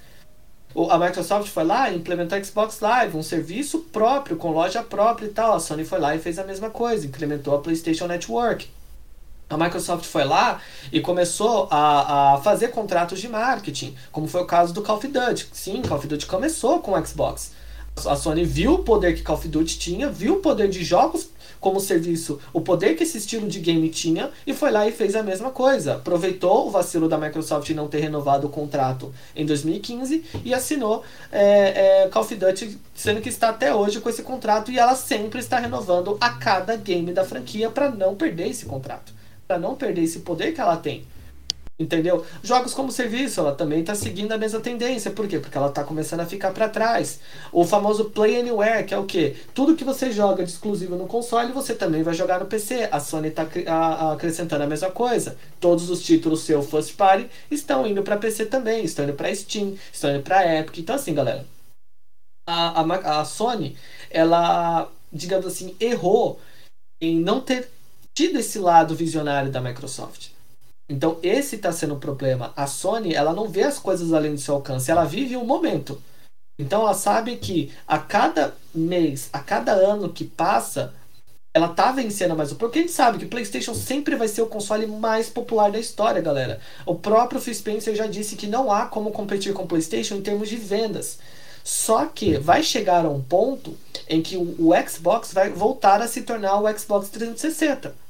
A 0.89 0.97
Microsoft 0.99 1.47
foi 1.47 1.63
lá 1.63 1.89
e 1.89 1.97
implementou 1.97 2.43
Xbox 2.43 2.79
Live, 2.79 3.17
um 3.17 3.23
serviço 3.23 3.79
próprio, 3.91 4.38
com 4.38 4.51
loja 4.51 4.84
própria 4.84 5.25
e 5.25 5.29
tal. 5.29 5.55
A 5.55 5.60
Sony 5.60 5.84
foi 5.84 5.99
lá 5.99 6.15
e 6.15 6.19
fez 6.19 6.38
a 6.38 6.43
mesma 6.43 6.69
coisa, 6.69 7.08
implementou 7.08 7.55
a 7.55 7.60
PlayStation 7.60 8.05
Network. 8.05 8.69
A 9.49 9.58
Microsoft 9.58 10.05
foi 10.05 10.23
lá 10.25 10.62
e 10.91 11.01
começou 11.01 11.67
a, 11.71 12.36
a 12.36 12.38
fazer 12.41 12.67
contratos 12.67 13.19
de 13.19 13.27
marketing, 13.27 13.95
como 14.12 14.27
foi 14.27 14.41
o 14.41 14.45
caso 14.45 14.71
do 14.71 14.84
Call 14.84 14.97
of 14.97 15.08
Duty. 15.08 15.49
Sim, 15.51 15.82
Call 15.82 15.97
of 15.97 16.08
Duty 16.08 16.27
começou 16.27 16.79
com 16.82 16.91
o 16.91 17.05
Xbox. 17.05 17.51
A 18.08 18.16
Sony 18.16 18.44
viu 18.44 18.74
o 18.74 18.80
poder 18.80 19.16
que 19.16 19.22
Call 19.22 19.38
of 19.38 19.48
Duty 19.48 19.78
tinha, 19.78 20.10
viu 20.10 20.36
o 20.36 20.40
poder 20.40 20.70
de 20.70 20.84
jogos 20.84 21.30
como 21.60 21.80
serviço, 21.80 22.40
o 22.54 22.62
poder 22.62 22.96
que 22.96 23.04
esse 23.04 23.18
estilo 23.18 23.48
de 23.48 23.60
game 23.60 23.90
tinha, 23.90 24.32
e 24.48 24.54
foi 24.54 24.72
lá 24.72 24.88
e 24.88 24.92
fez 24.92 25.16
a 25.16 25.24
mesma 25.24 25.52
coisa. 25.52 25.96
Aproveitou 25.96 26.68
o 26.68 26.70
vacilo 26.70 27.10
da 27.10 27.18
Microsoft 27.18 27.70
não 27.72 27.88
ter 27.88 28.00
renovado 28.00 28.48
o 28.48 28.50
contrato 28.50 29.14
em 29.36 29.46
2015 29.46 30.24
e 30.46 30.54
assinou 30.54 31.04
é, 31.32 32.04
é, 32.04 32.08
Call 32.10 32.24
of 32.24 32.36
Duty, 32.36 32.78
sendo 32.96 33.22
que 33.22 33.30
está 33.30 33.50
até 33.50 33.74
hoje 33.74 34.00
com 34.00 34.10
esse 34.10 34.24
contrato, 34.24 34.72
e 34.72 34.80
ela 34.80 34.96
sempre 34.96 35.40
está 35.40 35.60
renovando 35.60 36.18
a 36.22 36.30
cada 36.30 36.76
game 36.76 37.12
da 37.12 37.26
franquia 37.26 37.70
para 37.70 37.90
não 37.90 38.16
perder 38.16 38.48
esse 38.48 38.66
contrato, 38.66 39.14
para 39.48 39.60
não 39.60 39.76
perder 39.76 40.04
esse 40.04 40.20
poder 40.20 40.54
que 40.54 40.62
ela 40.62 40.78
tem. 40.78 41.06
Entendeu? 41.80 42.26
Jogos 42.44 42.74
como 42.74 42.92
serviço, 42.92 43.39
ela 43.39 43.56
também 43.56 43.80
está 43.80 43.96
seguindo 43.96 44.34
a 44.34 44.38
mesma 44.38 44.60
tendência. 44.60 45.12
Por 45.12 45.26
quê? 45.30 45.39
Porque 45.39 45.58
ela 45.58 45.70
está 45.70 45.82
começando 45.82 46.20
a 46.20 46.26
ficar 46.26 46.52
para 46.52 46.68
trás. 46.68 47.22
O 47.54 47.63
famoso 47.63 48.06
Play 48.10 48.38
Anywhere, 48.38 48.86
que 48.86 48.94
é 48.94 48.98
o 48.98 49.06
quê? 49.06 49.38
Tudo 49.54 49.78
que 49.78 49.86
você 49.86 50.12
joga 50.12 50.44
de 50.44 50.52
exclusivo 50.52 50.98
no 50.98 51.08
console, 51.08 51.54
você 51.54 51.74
também 51.74 52.04
vai 52.04 52.13
jogar 52.13 52.42
no 52.42 52.48
PC. 52.48 52.89
A 52.92 53.00
Sony 53.00 53.30
está 53.30 53.48
acrescentando 54.12 54.63
a 54.63 54.68
mesma 54.68 54.92
coisa. 54.92 55.38
Todos 55.58 55.89
os 55.89 56.04
títulos 56.04 56.42
seu 56.42 56.62
first 56.62 56.98
party 56.98 57.30
estão 57.50 57.88
indo 57.88 58.04
para 58.04 58.18
PC 58.18 58.48
também, 58.48 58.84
estão 58.84 59.06
indo 59.06 59.13
para 59.13 59.34
Steam, 59.34 59.78
estão 59.94 60.13
indo 60.13 60.24
para 60.24 60.60
Epic. 60.60 60.80
Então 60.80 60.96
assim, 60.96 61.13
galera, 61.13 61.48
a, 62.46 62.82
a, 62.82 63.22
a 63.22 63.26
Sony, 63.26 63.78
ela, 64.10 64.92
digamos 65.13 65.46
assim, 65.46 65.74
errou 65.80 66.42
em 67.00 67.18
não 67.22 67.39
ter 67.39 67.70
tido 68.13 68.38
esse 68.38 68.60
lado 68.60 68.94
visionário 68.94 69.50
da 69.50 69.62
Microsoft. 69.62 70.38
Então 70.89 71.19
esse 71.21 71.56
está 71.56 71.71
sendo 71.71 71.93
o 71.93 71.99
problema. 71.99 72.52
A 72.56 72.65
Sony, 72.65 73.13
ela 73.13 73.32
não 73.32 73.47
vê 73.47 73.63
as 73.63 73.78
coisas 73.78 74.12
além 74.12 74.34
do 74.34 74.41
seu 74.41 74.56
alcance, 74.56 74.89
ela 74.89 75.06
vive 75.06 75.38
um 75.38 75.45
momento. 75.45 76.02
Então 76.58 76.82
ela 76.82 76.95
sabe 76.95 77.38
que 77.38 77.71
a 77.88 77.99
cada 77.99 78.56
mês, 78.73 79.30
a 79.32 79.39
cada 79.39 79.71
ano 79.71 80.10
que 80.10 80.25
passa, 80.25 80.93
ela 81.54 81.69
tá 81.69 81.91
vencendo 81.91 82.36
mais. 82.36 82.52
Porque 82.54 82.80
a 82.80 82.82
gente 82.82 82.91
sabe 82.91 83.19
que 83.19 83.25
o 83.25 83.30
PlayStation 83.30 83.75
sempre 83.75 84.15
vai 84.15 84.28
ser 84.28 84.41
o 84.41 84.47
console 84.47 84.88
mais 84.88 85.30
popular 85.30 85.71
da 85.71 85.80
história, 85.80 86.21
galera. 86.21 86.60
O 86.86 86.95
próprio 86.95 87.39
Phil 87.39 87.54
Spencer 87.54 87.95
já 87.95 88.08
disse 88.08 88.36
que 88.36 88.47
não 88.47 88.71
há 88.71 88.88
como 88.88 89.12
competir 89.12 89.54
com 89.54 89.63
o 89.63 89.67
PlayStation 89.67 90.15
em 90.15 90.21
termos 90.21 90.49
de 90.49 90.58
vendas. 90.58 91.19
Só 91.63 92.06
que 92.08 92.38
vai 92.38 92.63
chegar 92.63 93.06
a 93.06 93.10
um 93.10 93.21
ponto 93.21 93.78
em 94.08 94.21
que 94.21 94.36
o 94.36 94.71
Xbox 94.88 95.32
vai 95.32 95.52
voltar 95.52 96.02
a 96.02 96.08
se 96.08 96.23
tornar 96.23 96.60
o 96.60 96.78
Xbox 96.78 97.10
360 97.10 98.09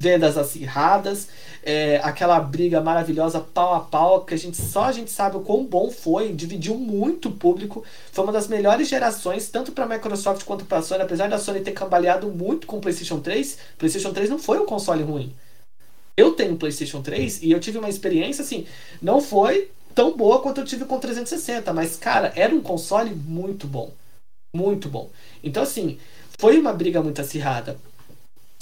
vendas 0.00 0.38
acirradas, 0.38 1.28
é, 1.62 2.00
aquela 2.02 2.40
briga 2.40 2.80
maravilhosa 2.80 3.38
pau 3.38 3.74
a 3.74 3.80
pau, 3.80 4.24
que 4.24 4.32
a 4.32 4.36
gente 4.38 4.56
só 4.56 4.84
a 4.84 4.92
gente 4.92 5.10
sabe 5.10 5.36
o 5.36 5.40
quão 5.40 5.62
bom 5.62 5.90
foi, 5.90 6.32
dividiu 6.32 6.74
muito 6.74 7.28
o 7.28 7.32
público, 7.32 7.84
foi 8.10 8.24
uma 8.24 8.32
das 8.32 8.48
melhores 8.48 8.88
gerações, 8.88 9.50
tanto 9.50 9.72
para 9.72 9.84
a 9.84 9.88
Microsoft 9.88 10.44
quanto 10.44 10.64
para 10.64 10.78
a 10.78 10.82
Sony, 10.82 11.02
apesar 11.02 11.28
da 11.28 11.38
Sony 11.38 11.60
ter 11.60 11.72
cambaleado 11.72 12.28
muito 12.28 12.66
com 12.66 12.78
o 12.78 12.80
PlayStation 12.80 13.20
3, 13.20 13.58
PlayStation 13.76 14.10
3 14.10 14.30
não 14.30 14.38
foi 14.38 14.58
um 14.58 14.64
console 14.64 15.02
ruim. 15.02 15.34
Eu 16.16 16.32
tenho 16.32 16.56
PlayStation 16.56 17.02
3 17.02 17.42
e 17.42 17.52
eu 17.52 17.60
tive 17.60 17.76
uma 17.76 17.88
experiência 17.90 18.42
assim, 18.42 18.66
não 19.02 19.20
foi 19.20 19.70
tão 19.94 20.16
boa 20.16 20.40
quanto 20.40 20.62
eu 20.62 20.64
tive 20.64 20.86
com 20.86 20.96
o 20.96 21.00
360, 21.00 21.74
mas 21.74 21.96
cara, 21.96 22.32
era 22.34 22.54
um 22.54 22.62
console 22.62 23.10
muito 23.14 23.66
bom. 23.66 23.92
Muito 24.54 24.88
bom. 24.88 25.10
Então 25.44 25.62
assim, 25.62 25.98
foi 26.38 26.58
uma 26.58 26.72
briga 26.72 27.02
muito 27.02 27.20
acirrada. 27.20 27.76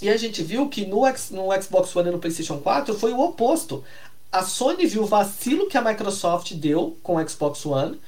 E 0.00 0.08
a 0.08 0.16
gente 0.16 0.42
viu 0.42 0.68
que 0.68 0.86
no, 0.86 1.00
no 1.00 1.62
Xbox 1.62 1.94
One 1.96 2.08
e 2.08 2.12
no 2.12 2.18
PlayStation 2.18 2.58
4 2.58 2.94
foi 2.94 3.12
o 3.12 3.20
oposto. 3.20 3.84
A 4.30 4.42
Sony 4.44 4.86
viu 4.86 5.02
o 5.02 5.06
vacilo 5.06 5.68
que 5.68 5.76
a 5.76 5.82
Microsoft 5.82 6.52
deu 6.54 6.96
com 7.02 7.16
o 7.16 7.28
Xbox 7.28 7.64
One. 7.66 7.98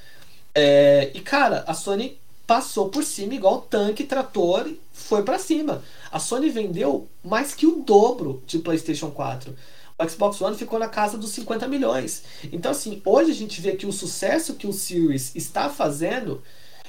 É, 0.54 1.10
e 1.14 1.20
cara, 1.20 1.64
a 1.66 1.74
Sony 1.74 2.18
passou 2.46 2.88
por 2.88 3.04
cima 3.04 3.34
igual 3.34 3.62
tanque, 3.62 4.04
trator, 4.04 4.68
foi 4.92 5.22
para 5.22 5.38
cima. 5.38 5.82
A 6.12 6.18
Sony 6.18 6.50
vendeu 6.50 7.08
mais 7.24 7.54
que 7.54 7.66
o 7.66 7.76
dobro 7.82 8.42
de 8.46 8.58
PlayStation 8.58 9.10
4. 9.10 9.54
O 9.98 10.08
Xbox 10.08 10.40
One 10.40 10.56
ficou 10.56 10.78
na 10.78 10.88
casa 10.88 11.18
dos 11.18 11.30
50 11.30 11.68
milhões. 11.68 12.22
Então, 12.52 12.70
assim, 12.70 13.02
hoje 13.04 13.30
a 13.30 13.34
gente 13.34 13.60
vê 13.60 13.76
que 13.76 13.86
o 13.86 13.92
sucesso 13.92 14.54
que 14.54 14.66
o 14.66 14.72
Series 14.72 15.32
está 15.34 15.68
fazendo 15.68 16.42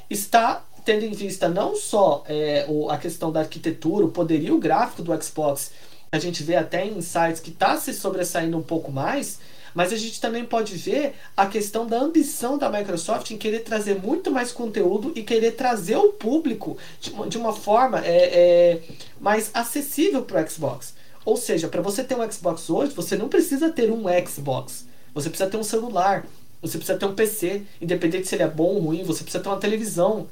está 0.10 0.64
tendo 0.84 1.06
em 1.06 1.12
vista 1.12 1.48
não 1.48 1.76
só 1.76 2.24
é, 2.28 2.66
o, 2.68 2.90
a 2.90 2.98
questão 2.98 3.32
da 3.32 3.42
arquitetura, 3.42 4.06
o 4.06 4.12
poderio 4.12 4.58
gráfico 4.58 5.02
do 5.02 5.24
Xbox, 5.24 5.72
a 6.12 6.20
gente 6.20 6.44
vê 6.44 6.56
até 6.56 6.86
em 6.86 7.02
sites 7.02 7.40
que 7.40 7.52
está 7.52 7.78
se 7.78 7.94
sobressaindo 7.94 8.58
um 8.58 8.62
pouco 8.62 8.92
mais, 8.92 9.40
Mas 9.74 9.94
a 9.94 9.98
gente 9.98 10.20
também 10.20 10.46
pode 10.46 10.76
ver 10.76 11.16
a 11.36 11.46
questão 11.46 11.88
da 11.88 11.98
ambição 11.98 12.58
da 12.58 12.70
Microsoft 12.70 13.32
em 13.32 13.38
querer 13.38 13.60
trazer 13.60 13.96
muito 13.96 14.30
mais 14.32 14.52
conteúdo 14.52 15.12
e 15.16 15.24
querer 15.24 15.52
trazer 15.52 15.96
o 15.96 16.10
público 16.10 16.78
de 17.00 17.12
uma, 17.12 17.28
de 17.28 17.38
uma 17.38 17.54
forma 17.54 18.06
é, 18.06 18.12
é, 18.12 18.82
mais 19.20 19.50
acessível 19.54 20.24
para 20.24 20.44
o 20.44 20.50
Xbox. 20.50 20.94
Ou 21.24 21.38
seja, 21.38 21.68
para 21.68 21.82
você 21.82 22.04
ter 22.04 22.16
um 22.16 22.32
Xbox 22.32 22.70
hoje, 22.70 22.94
você 22.94 23.16
não 23.16 23.30
precisa 23.30 23.70
ter 23.70 23.92
um 23.92 24.04
Xbox. 24.28 24.86
Você 25.14 25.30
precisa 25.30 25.50
ter 25.50 25.58
um 25.58 25.64
celular. 25.64 26.26
Você 26.62 26.78
precisa 26.78 26.98
ter 26.98 27.06
um 27.06 27.16
PC. 27.16 27.64
Independente 27.80 28.28
se 28.28 28.36
ele 28.36 28.44
é 28.44 28.48
bom 28.48 28.76
ou 28.76 28.80
ruim, 28.80 29.04
você 29.04 29.24
precisa 29.24 29.44
ter 29.44 29.50
uma 29.50 29.58
televisão. 29.60 30.28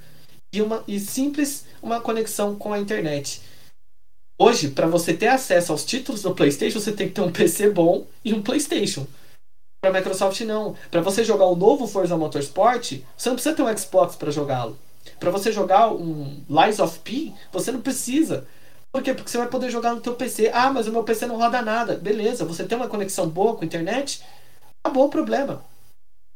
E, 0.52 0.62
uma, 0.62 0.84
e 0.88 1.00
simples 1.00 1.66
uma 1.82 2.02
conexão 2.02 2.56
com 2.56 2.74
a 2.74 2.80
internet. 2.80 3.42
Hoje, 4.38 4.70
para 4.70 4.88
você 4.88 5.14
ter 5.14 5.28
acesso 5.28 5.72
aos 5.72 5.84
títulos 5.84 6.22
do 6.22 6.34
PlayStation, 6.34 6.80
você 6.80 6.92
tem 6.92 7.08
que 7.08 7.14
ter 7.14 7.22
um 7.22 7.32
PC 7.32 7.70
bom 7.72 8.08
e 8.24 8.34
um 8.34 8.42
PlayStation. 8.42 9.06
Para 9.82 9.94
Microsoft 9.94 10.40
não. 10.42 10.76
Para 10.90 11.02
você 11.02 11.24
jogar 11.24 11.46
o 11.46 11.56
novo 11.56 11.88
Forza 11.88 12.18
Motorsport, 12.18 13.02
você 13.18 13.30
não 13.30 13.36
precisa 13.36 13.56
ter 13.56 13.64
um 13.64 13.78
Xbox 13.78 14.16
para 14.16 14.32
jogá-lo. 14.32 14.78
Para 15.20 15.32
você 15.32 15.52
jogar 15.52 15.92
um 15.94 16.42
Lies 16.50 16.80
of 16.80 17.00
P, 17.00 17.34
você 17.52 17.72
não 17.72 17.82
precisa. 17.82 18.48
Por 18.92 19.04
quê? 19.04 19.14
Porque 19.14 19.30
você 19.30 19.38
vai 19.38 19.48
poder 19.48 19.70
jogar 19.70 19.94
no 19.94 20.02
teu 20.02 20.16
PC. 20.16 20.50
Ah, 20.54 20.72
mas 20.72 20.88
o 20.88 20.92
meu 20.92 21.04
PC 21.04 21.28
não 21.28 21.38
roda 21.38 21.62
nada. 21.62 21.96
Beleza, 21.96 22.46
você 22.46 22.64
tem 22.64 22.78
uma 22.78 22.88
conexão 22.88 23.30
boa 23.30 23.56
com 23.56 23.62
a 23.62 23.66
internet, 23.66 24.24
acabou 24.84 25.06
o 25.06 25.10
problema. 25.10 25.64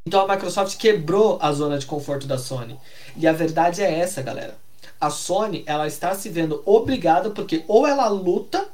Então 0.06 0.20
a 0.20 0.28
Microsoft 0.28 0.76
quebrou 0.76 1.38
a 1.40 1.50
zona 1.52 1.78
de 1.78 1.86
conforto 1.86 2.26
da 2.26 2.36
Sony. 2.36 2.78
E 3.16 3.26
a 3.26 3.32
verdade 3.32 3.82
é 3.82 3.98
essa, 3.98 4.20
galera. 4.20 4.56
A 5.00 5.08
Sony, 5.08 5.64
ela 5.66 5.86
está 5.86 6.14
se 6.14 6.28
vendo 6.28 6.62
obrigada 6.66 7.30
porque 7.30 7.64
ou 7.66 7.86
ela 7.86 8.08
luta 8.08 8.68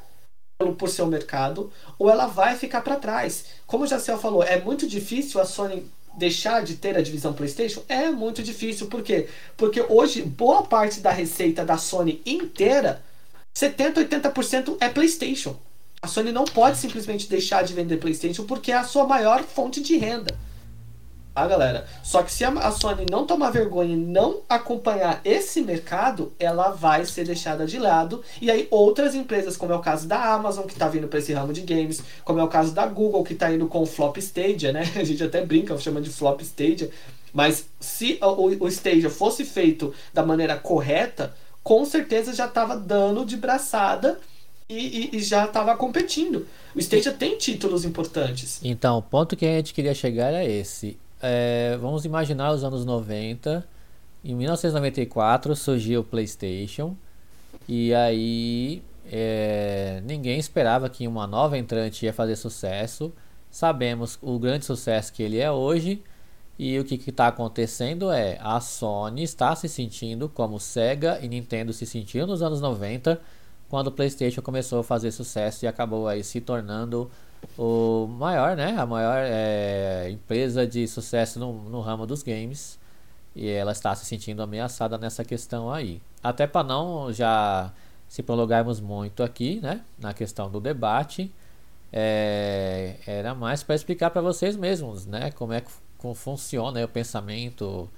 por 0.76 0.88
seu 0.88 1.06
mercado, 1.06 1.72
ou 1.98 2.10
ela 2.10 2.26
vai 2.26 2.56
ficar 2.56 2.82
para 2.82 2.96
trás. 2.96 3.46
Como 3.66 3.84
o 3.84 3.86
Jacel 3.86 4.18
falou, 4.18 4.42
é 4.42 4.60
muito 4.60 4.86
difícil 4.86 5.40
a 5.40 5.46
Sony 5.46 5.90
deixar 6.18 6.62
de 6.62 6.74
ter 6.74 6.96
a 6.96 7.02
divisão 7.02 7.32
PlayStation? 7.32 7.82
É 7.88 8.10
muito 8.10 8.42
difícil. 8.42 8.88
Por 8.88 9.02
quê? 9.02 9.28
Porque 9.56 9.80
hoje 9.88 10.22
boa 10.22 10.64
parte 10.64 11.00
da 11.00 11.10
receita 11.10 11.64
da 11.64 11.78
Sony 11.78 12.20
inteira 12.26 13.02
70, 13.54 14.04
80% 14.04 14.76
é 14.80 14.88
PlayStation. 14.88 15.56
A 16.02 16.06
Sony 16.06 16.32
não 16.32 16.44
pode 16.44 16.78
simplesmente 16.78 17.28
deixar 17.28 17.62
de 17.62 17.72
vender 17.72 17.98
PlayStation 17.98 18.44
porque 18.44 18.72
é 18.72 18.76
a 18.76 18.84
sua 18.84 19.06
maior 19.06 19.42
fonte 19.42 19.80
de 19.80 19.96
renda. 19.96 20.36
Tá, 21.40 21.46
galera? 21.46 21.86
Só 22.02 22.22
que 22.22 22.30
se 22.30 22.44
a 22.44 22.70
Sony 22.70 23.06
não 23.10 23.24
tomar 23.24 23.48
vergonha 23.48 23.94
e 23.94 23.96
não 23.96 24.42
acompanhar 24.46 25.22
esse 25.24 25.62
mercado, 25.62 26.34
ela 26.38 26.68
vai 26.68 27.06
ser 27.06 27.24
deixada 27.24 27.64
de 27.64 27.78
lado. 27.78 28.22
E 28.42 28.50
aí 28.50 28.68
outras 28.70 29.14
empresas, 29.14 29.56
como 29.56 29.72
é 29.72 29.76
o 29.76 29.80
caso 29.80 30.06
da 30.06 30.34
Amazon, 30.34 30.66
que 30.66 30.74
está 30.74 30.86
vindo 30.86 31.08
para 31.08 31.18
esse 31.18 31.32
ramo 31.32 31.54
de 31.54 31.62
games, 31.62 32.02
como 32.26 32.40
é 32.40 32.44
o 32.44 32.48
caso 32.48 32.74
da 32.74 32.86
Google, 32.86 33.24
que 33.24 33.32
está 33.32 33.50
indo 33.50 33.66
com 33.68 33.80
o 33.80 33.86
Flop 33.86 34.18
Stadia, 34.18 34.70
né? 34.70 34.82
A 34.94 35.02
gente 35.02 35.24
até 35.24 35.42
brinca, 35.42 35.78
chama 35.78 36.02
de 36.02 36.10
Flop 36.10 36.42
Stadia. 36.42 36.90
Mas 37.32 37.64
se 37.80 38.18
o, 38.20 38.64
o 38.64 38.68
Stadia 38.68 39.08
fosse 39.08 39.42
feito 39.42 39.94
da 40.12 40.22
maneira 40.22 40.58
correta, 40.58 41.34
com 41.62 41.86
certeza 41.86 42.34
já 42.34 42.44
estava 42.44 42.76
dando 42.76 43.24
de 43.24 43.38
braçada 43.38 44.20
e, 44.68 45.10
e, 45.14 45.16
e 45.16 45.22
já 45.22 45.46
estava 45.46 45.74
competindo. 45.74 46.46
O 46.74 46.78
Stadia 46.78 47.12
tem 47.12 47.38
títulos 47.38 47.86
importantes. 47.86 48.60
Então, 48.62 48.98
o 48.98 49.02
ponto 49.02 49.34
que 49.36 49.46
a 49.46 49.56
gente 49.56 49.72
queria 49.72 49.94
chegar 49.94 50.34
é 50.34 50.46
esse. 50.46 50.98
É, 51.20 51.76
vamos 51.80 52.04
imaginar 52.04 52.52
os 52.52 52.64
anos 52.64 52.84
90. 52.84 53.66
Em 54.24 54.34
1994 54.34 55.54
surgiu 55.54 56.00
o 56.00 56.04
PlayStation. 56.04 56.96
E 57.68 57.94
aí 57.94 58.82
é, 59.06 60.02
ninguém 60.04 60.38
esperava 60.38 60.88
que 60.88 61.06
uma 61.06 61.26
nova 61.26 61.58
entrante 61.58 62.04
ia 62.06 62.12
fazer 62.12 62.36
sucesso. 62.36 63.12
Sabemos 63.50 64.18
o 64.22 64.38
grande 64.38 64.64
sucesso 64.64 65.12
que 65.12 65.22
ele 65.22 65.38
é 65.38 65.50
hoje. 65.50 66.02
E 66.58 66.78
o 66.78 66.84
que 66.84 66.94
está 67.08 67.28
acontecendo 67.28 68.12
é 68.12 68.38
a 68.40 68.60
Sony 68.60 69.22
está 69.22 69.56
se 69.56 69.66
sentindo 69.66 70.28
como 70.28 70.60
Sega 70.60 71.18
e 71.22 71.26
Nintendo 71.26 71.72
se 71.72 71.86
sentiam 71.86 72.26
nos 72.26 72.42
anos 72.42 72.60
90, 72.60 73.18
quando 73.70 73.86
o 73.86 73.92
PlayStation 73.92 74.42
começou 74.42 74.80
a 74.80 74.84
fazer 74.84 75.10
sucesso 75.10 75.64
e 75.64 75.68
acabou 75.68 76.06
aí 76.06 76.22
se 76.22 76.38
tornando 76.38 77.10
o 77.58 78.06
maior, 78.06 78.56
né? 78.56 78.76
A 78.78 78.86
maior 78.86 79.18
é, 79.18 80.08
empresa 80.10 80.66
de 80.66 80.86
sucesso 80.88 81.38
no, 81.38 81.52
no 81.70 81.80
ramo 81.80 82.06
dos 82.06 82.22
games. 82.22 82.78
E 83.34 83.48
ela 83.48 83.72
está 83.72 83.94
se 83.94 84.04
sentindo 84.04 84.42
ameaçada 84.42 84.98
nessa 84.98 85.24
questão 85.24 85.70
aí. 85.70 86.00
Até 86.22 86.46
para 86.46 86.66
não 86.66 87.12
já 87.12 87.72
se 88.08 88.22
prolongarmos 88.22 88.80
muito 88.80 89.22
aqui, 89.22 89.60
né? 89.60 89.82
Na 89.98 90.12
questão 90.12 90.50
do 90.50 90.60
debate. 90.60 91.32
É, 91.92 92.96
era 93.06 93.34
mais 93.34 93.62
para 93.62 93.74
explicar 93.74 94.10
para 94.10 94.20
vocês 94.20 94.56
mesmos, 94.56 95.06
né? 95.06 95.30
Como 95.32 95.52
é 95.52 95.60
que 95.60 95.70
como 96.00 96.14
funciona 96.14 96.80
né, 96.80 96.84
o 96.84 96.88
pensamento 96.88 97.88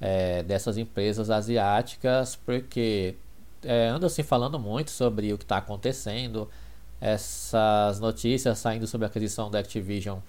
é, 0.00 0.42
dessas 0.42 0.78
empresas 0.78 1.30
asiáticas, 1.30 2.34
porque 2.34 3.14
é, 3.62 3.88
anda 3.88 4.08
se 4.08 4.22
falando 4.22 4.58
muito 4.58 4.90
sobre 4.90 5.32
o 5.32 5.38
que 5.38 5.44
está 5.44 5.58
acontecendo, 5.58 6.48
essas 7.02 7.98
notícias 7.98 8.58
saindo 8.58 8.86
sobre 8.86 9.06
a 9.06 9.08
aquisição 9.08 9.50
da 9.50 9.58
Activision 9.58 10.20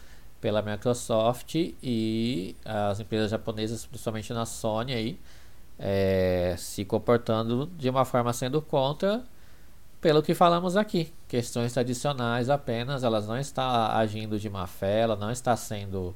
pela 0.42 0.62
Microsoft 0.64 1.54
e 1.56 2.56
as 2.66 3.00
empresas 3.00 3.30
japonesas, 3.30 3.86
principalmente 3.86 4.34
na 4.34 4.46
Sony 4.46 4.94
aí, 4.94 5.20
é, 5.78 6.56
se 6.58 6.84
comportando 6.84 7.68
de 7.78 7.90
uma 7.90 8.04
forma 8.06 8.34
sendo 8.34 8.60
contra 8.62 9.24
pelo 10.02 10.22
que 10.22 10.34
falamos 10.34 10.76
aqui, 10.76 11.14
questões 11.30 11.72
tradicionais 11.72 12.50
apenas, 12.50 13.04
elas 13.04 13.28
não 13.28 13.38
estão 13.38 13.64
agindo 13.64 14.38
de 14.38 14.50
má 14.50 14.68
fé, 14.68 15.02
ela 15.02 15.16
não 15.16 15.32
está 15.32 15.56
sendo 15.56 16.14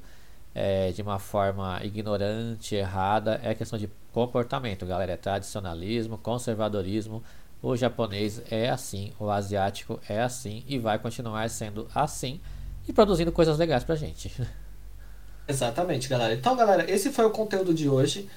é, 0.54 0.90
de 0.92 1.00
uma 1.02 1.18
forma 1.18 1.80
ignorante, 1.84 2.74
errada, 2.74 3.40
é 3.42 3.54
questão 3.54 3.78
de 3.78 3.88
comportamento, 4.12 4.84
galera. 4.84 5.12
É 5.12 5.16
tradicionalismo, 5.16 6.18
conservadorismo. 6.18 7.22
O 7.60 7.76
japonês 7.76 8.40
é 8.50 8.70
assim, 8.70 9.12
o 9.18 9.28
asiático 9.30 9.98
é 10.08 10.20
assim 10.20 10.64
e 10.68 10.78
vai 10.78 10.98
continuar 10.98 11.48
sendo 11.50 11.88
assim 11.94 12.40
e 12.86 12.92
produzindo 12.92 13.32
coisas 13.32 13.58
legais 13.58 13.84
pra 13.84 13.96
gente. 13.96 14.32
Exatamente, 15.48 16.08
galera. 16.08 16.34
Então, 16.34 16.54
galera, 16.54 16.88
esse 16.90 17.10
foi 17.10 17.24
o 17.24 17.30
conteúdo 17.30 17.72
de 17.72 17.88
hoje. 17.88 18.28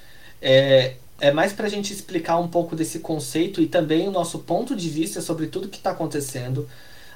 É, 0.41 0.95
é 1.19 1.31
mais 1.31 1.53
pra 1.53 1.69
gente 1.69 1.93
explicar 1.93 2.37
um 2.39 2.47
pouco 2.47 2.75
desse 2.75 2.99
conceito 2.99 3.61
e 3.61 3.67
também 3.67 4.07
o 4.07 4.11
nosso 4.11 4.39
ponto 4.39 4.75
de 4.75 4.89
vista 4.89 5.21
sobre 5.21 5.47
tudo 5.47 5.67
que 5.67 5.77
está 5.77 5.91
acontecendo. 5.91 6.67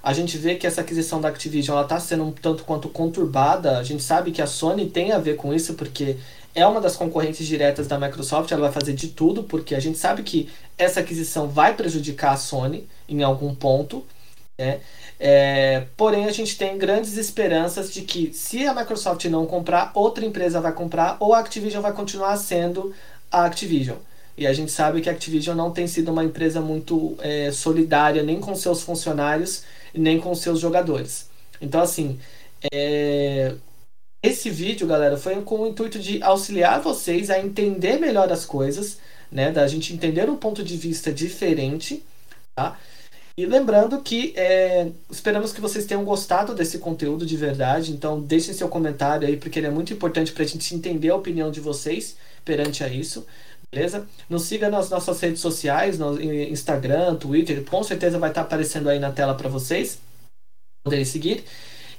A 0.03 0.13
gente 0.13 0.37
vê 0.37 0.53
que 0.53 0.67
essa 0.67 0.81
aquisição 0.81 1.19
da 1.19 1.29
Activision 1.29 1.81
está 1.81 1.99
sendo 1.99 2.25
um 2.25 2.31
tanto 2.31 2.63
quanto 2.63 2.89
conturbada. 2.89 3.79
A 3.79 3.83
gente 3.83 4.03
sabe 4.03 4.31
que 4.31 4.41
a 4.41 4.45
Sony 4.45 4.87
tem 4.87 5.11
a 5.11 5.17
ver 5.17 5.35
com 5.35 5.51
isso, 5.51 5.73
porque 5.73 6.17
é 6.55 6.65
uma 6.65 6.81
das 6.81 6.95
concorrentes 6.95 7.45
diretas 7.45 7.87
da 7.87 7.99
Microsoft. 7.99 8.51
Ela 8.51 8.61
vai 8.61 8.71
fazer 8.71 8.93
de 8.93 9.09
tudo, 9.09 9.43
porque 9.43 9.75
a 9.75 9.79
gente 9.79 9.97
sabe 9.97 10.23
que 10.23 10.49
essa 10.77 11.01
aquisição 11.01 11.47
vai 11.47 11.75
prejudicar 11.75 12.33
a 12.33 12.37
Sony 12.37 12.87
em 13.07 13.21
algum 13.21 13.53
ponto. 13.53 14.03
Né? 14.57 14.79
É, 15.19 15.85
porém, 15.95 16.25
a 16.25 16.31
gente 16.31 16.57
tem 16.57 16.77
grandes 16.77 17.17
esperanças 17.17 17.93
de 17.93 18.01
que, 18.01 18.33
se 18.33 18.65
a 18.65 18.73
Microsoft 18.73 19.25
não 19.25 19.45
comprar, 19.45 19.91
outra 19.93 20.25
empresa 20.25 20.59
vai 20.59 20.71
comprar, 20.71 21.17
ou 21.19 21.33
a 21.33 21.39
Activision 21.39 21.81
vai 21.81 21.93
continuar 21.93 22.35
sendo 22.37 22.93
a 23.31 23.45
Activision. 23.45 23.97
E 24.37 24.47
a 24.47 24.53
gente 24.53 24.71
sabe 24.71 25.01
que 25.01 25.09
a 25.09 25.11
Activision 25.11 25.55
não 25.55 25.71
tem 25.71 25.87
sido 25.87 26.11
uma 26.11 26.23
empresa 26.23 26.59
muito 26.59 27.15
é, 27.19 27.51
solidária 27.51 28.23
nem 28.23 28.39
com 28.39 28.53
seus 28.55 28.81
funcionários 28.81 29.63
nem 29.97 30.19
com 30.19 30.33
seus 30.35 30.59
jogadores. 30.59 31.29
Então, 31.61 31.81
assim, 31.81 32.19
é... 32.71 33.55
esse 34.27 34.49
vídeo, 34.49 34.88
galera, 34.88 35.17
foi 35.17 35.41
com 35.41 35.61
o 35.61 35.67
intuito 35.67 35.99
de 35.99 36.21
auxiliar 36.23 36.81
vocês 36.81 37.29
a 37.29 37.39
entender 37.39 37.99
melhor 37.99 38.31
as 38.31 38.45
coisas, 38.45 38.97
né? 39.31 39.51
Da 39.51 39.67
gente 39.67 39.93
entender 39.93 40.29
um 40.29 40.35
ponto 40.35 40.63
de 40.63 40.77
vista 40.77 41.11
diferente, 41.11 42.03
tá? 42.55 42.77
E 43.38 43.45
lembrando 43.45 44.01
que 44.01 44.33
é, 44.38 44.89
esperamos 45.11 45.51
que 45.51 45.59
vocês 45.59 45.85
tenham 45.85 46.05
gostado 46.05 46.55
desse 46.55 46.79
conteúdo 46.79 47.26
de 47.26 47.36
verdade. 47.36 47.91
Então 47.91 48.21
deixem 48.21 48.53
seu 48.53 48.69
comentário 48.69 49.28
aí, 49.28 49.36
porque 49.36 49.59
ele 49.59 49.67
é 49.67 49.71
muito 49.71 49.91
importante 49.91 50.32
para 50.32 50.43
a 50.43 50.47
gente 50.47 50.73
entender 50.73 51.09
a 51.09 51.15
opinião 51.15 51.51
de 51.51 51.59
vocês 51.59 52.15
perante 52.45 52.84
a 52.84 52.88
isso. 52.88 53.26
Beleza? 53.69 54.07
Nos 54.30 54.43
siga 54.43 54.69
nas 54.69 54.89
nossas 54.89 55.19
redes 55.19 55.41
sociais, 55.41 55.99
no 55.99 56.21
Instagram, 56.21 57.15
Twitter, 57.15 57.63
com 57.65 57.84
certeza 57.84 58.17
vai 58.17 58.30
estar 58.30 58.41
aparecendo 58.41 58.88
aí 58.88 58.99
na 58.99 59.11
tela 59.11 59.34
para 59.36 59.49
vocês 59.49 59.99
poderem 60.84 61.03
seguir. 61.03 61.43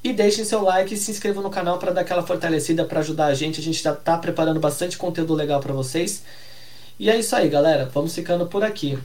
E 0.06 0.12
deixem 0.12 0.44
seu 0.44 0.62
like 0.62 0.94
e 0.94 0.96
se 0.96 1.10
inscrevam 1.10 1.42
no 1.42 1.50
canal 1.50 1.80
para 1.80 1.90
dar 1.90 2.02
aquela 2.02 2.22
fortalecida 2.22 2.84
para 2.84 3.00
ajudar 3.00 3.26
a 3.26 3.34
gente. 3.34 3.58
A 3.58 3.62
gente 3.62 3.82
já 3.82 3.92
está 3.92 4.16
preparando 4.16 4.60
bastante 4.60 4.96
conteúdo 4.96 5.34
legal 5.34 5.58
para 5.58 5.74
vocês. 5.74 6.22
E 6.96 7.10
é 7.10 7.18
isso 7.18 7.34
aí, 7.34 7.48
galera. 7.48 7.90
Vamos 7.92 8.14
ficando 8.14 8.46
por 8.46 8.62
aqui. 8.62 8.96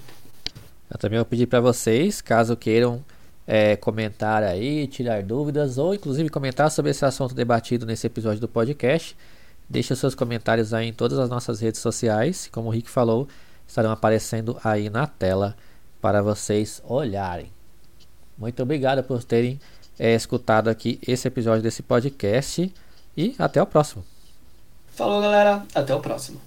Eu 0.87 0.99
também 0.99 1.17
vou 1.17 1.25
pedir 1.25 1.47
para 1.47 1.59
vocês, 1.59 2.21
caso 2.21 2.55
queiram 2.55 3.03
é, 3.47 3.75
comentar 3.75 4.43
aí, 4.43 4.85
tirar 4.85 5.23
dúvidas 5.23 5.79
ou 5.79 5.95
inclusive 5.95 6.29
comentar 6.29 6.69
sobre 6.69 6.91
esse 6.91 7.03
assunto 7.03 7.33
debatido 7.33 7.83
nesse 7.83 8.05
episódio 8.05 8.39
do 8.39 8.47
podcast 8.47 9.17
Deixe 9.67 9.95
seus 9.95 10.13
comentários 10.13 10.71
aí 10.71 10.89
em 10.89 10.93
todas 10.93 11.17
as 11.17 11.31
nossas 11.31 11.61
redes 11.61 11.81
sociais. 11.81 12.47
Como 12.51 12.67
o 12.67 12.71
Rick 12.71 12.91
falou, 12.91 13.27
estarão 13.65 13.89
aparecendo 13.89 14.55
aí 14.63 14.87
na 14.87 15.07
tela 15.07 15.55
para 15.99 16.21
vocês 16.21 16.79
olharem. 16.85 17.51
Muito 18.37 18.61
obrigado 18.61 19.01
por 19.01 19.23
terem 19.23 19.59
é, 19.99 20.13
escutado 20.13 20.69
aqui 20.69 20.99
esse 21.05 21.27
episódio 21.27 21.61
desse 21.61 21.81
podcast. 21.81 22.71
E 23.15 23.35
até 23.37 23.61
o 23.61 23.65
próximo. 23.65 24.05
Falou, 24.93 25.21
galera. 25.21 25.65
Até 25.73 25.93
o 25.93 25.99
próximo. 25.99 26.39